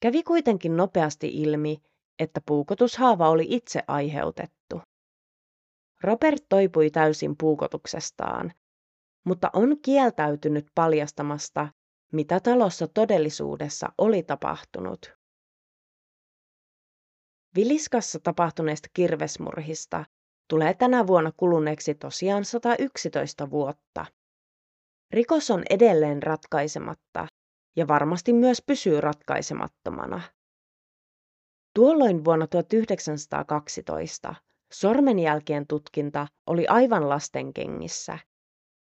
Kävi 0.00 0.22
kuitenkin 0.22 0.76
nopeasti 0.76 1.28
ilmi, 1.28 1.82
että 2.18 2.40
puukotushaava 2.46 3.28
oli 3.28 3.46
itse 3.48 3.82
aiheutettu. 3.88 4.80
Robert 6.02 6.44
toipui 6.48 6.90
täysin 6.90 7.36
puukotuksestaan, 7.36 8.52
mutta 9.24 9.50
on 9.52 9.76
kieltäytynyt 9.82 10.66
paljastamasta, 10.74 11.68
mitä 12.12 12.40
talossa 12.40 12.88
todellisuudessa 12.88 13.92
oli 13.98 14.22
tapahtunut. 14.22 15.16
Viliskassa 17.54 18.18
tapahtuneesta 18.20 18.88
kirvesmurhista 18.92 20.04
tulee 20.48 20.74
tänä 20.74 21.06
vuonna 21.06 21.32
kuluneeksi 21.36 21.94
tosiaan 21.94 22.44
111 22.44 23.50
vuotta. 23.50 24.06
Rikos 25.10 25.50
on 25.50 25.62
edelleen 25.70 26.22
ratkaisematta 26.22 27.26
ja 27.76 27.88
varmasti 27.88 28.32
myös 28.32 28.62
pysyy 28.66 29.00
ratkaisemattomana. 29.00 30.20
Tuolloin 31.74 32.24
vuonna 32.24 32.46
1912 32.46 34.34
sormenjälkien 34.72 35.66
tutkinta 35.66 36.26
oli 36.46 36.66
aivan 36.66 37.08
lastenkengissä. 37.08 38.18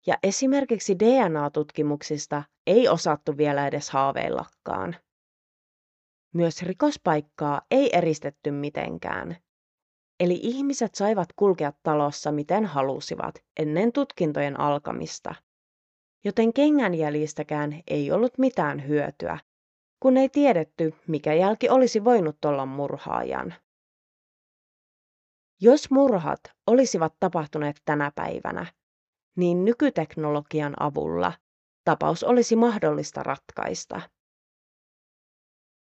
Ja 0.07 0.19
esimerkiksi 0.23 0.99
DNA-tutkimuksista 0.99 2.43
ei 2.67 2.89
osattu 2.89 3.37
vielä 3.37 3.67
edes 3.67 3.91
haaveillakaan. 3.91 4.97
Myös 6.35 6.63
rikospaikkaa 6.63 7.63
ei 7.71 7.97
eristetty 7.97 8.51
mitenkään. 8.51 9.37
Eli 10.21 10.41
ihmiset 10.43 10.95
saivat 10.95 11.29
kulkea 11.37 11.73
talossa 11.83 12.33
miten 12.33 12.65
halusivat 12.65 13.35
ennen 13.61 13.93
tutkintojen 13.93 14.61
alkamista. 14.61 15.35
Joten 16.25 16.53
kengänjäljistäkään 16.53 17.83
ei 17.87 18.13
ollut 18.13 18.39
mitään 18.39 18.89
hyötyä, 18.89 19.39
kun 20.01 20.17
ei 20.17 20.29
tiedetty, 20.29 20.95
mikä 21.07 21.35
jälki 21.35 21.69
olisi 21.69 22.05
voinut 22.05 22.45
olla 22.45 22.67
murhaajan. 22.67 23.55
Jos 25.61 25.91
murhat 25.91 26.41
olisivat 26.67 27.15
tapahtuneet 27.21 27.77
tänä 27.85 28.13
päivänä, 28.15 28.67
niin 29.37 29.65
nykyteknologian 29.65 30.83
avulla 30.83 31.33
tapaus 31.85 32.25
olisi 32.25 32.57
mahdollista 32.57 33.23
ratkaista. 33.23 34.01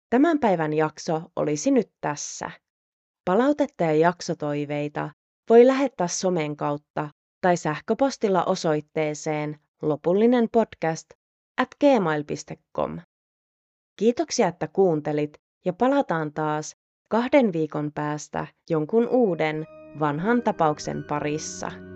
Tämän 0.10 0.40
päivän 0.40 0.74
jakso 0.74 1.22
olisi 1.36 1.72
nyt 1.72 1.92
tässä. 2.02 2.52
Palautetta 3.26 3.84
ja 3.84 3.94
jaksotoiveita 3.94 5.10
voi 5.50 5.68
lähettää 5.68 6.08
somen 6.08 6.56
kautta 6.56 7.10
tai 7.42 7.58
sähköpostilla 7.58 8.44
osoitteeseen 8.44 9.60
lopullinen 9.82 10.48
podcast 10.52 11.10
at 11.58 11.68
gmail.com. 11.80 13.00
Kiitoksia, 13.96 14.48
että 14.48 14.68
kuuntelit 14.68 15.38
ja 15.66 15.74
palataan 15.74 16.34
taas 16.34 16.76
kahden 17.10 17.54
viikon 17.54 17.92
päästä 17.92 18.48
jonkun 18.70 19.08
uuden 19.08 19.66
vanhan 20.00 20.42
tapauksen 20.42 21.04
parissa. 21.04 21.95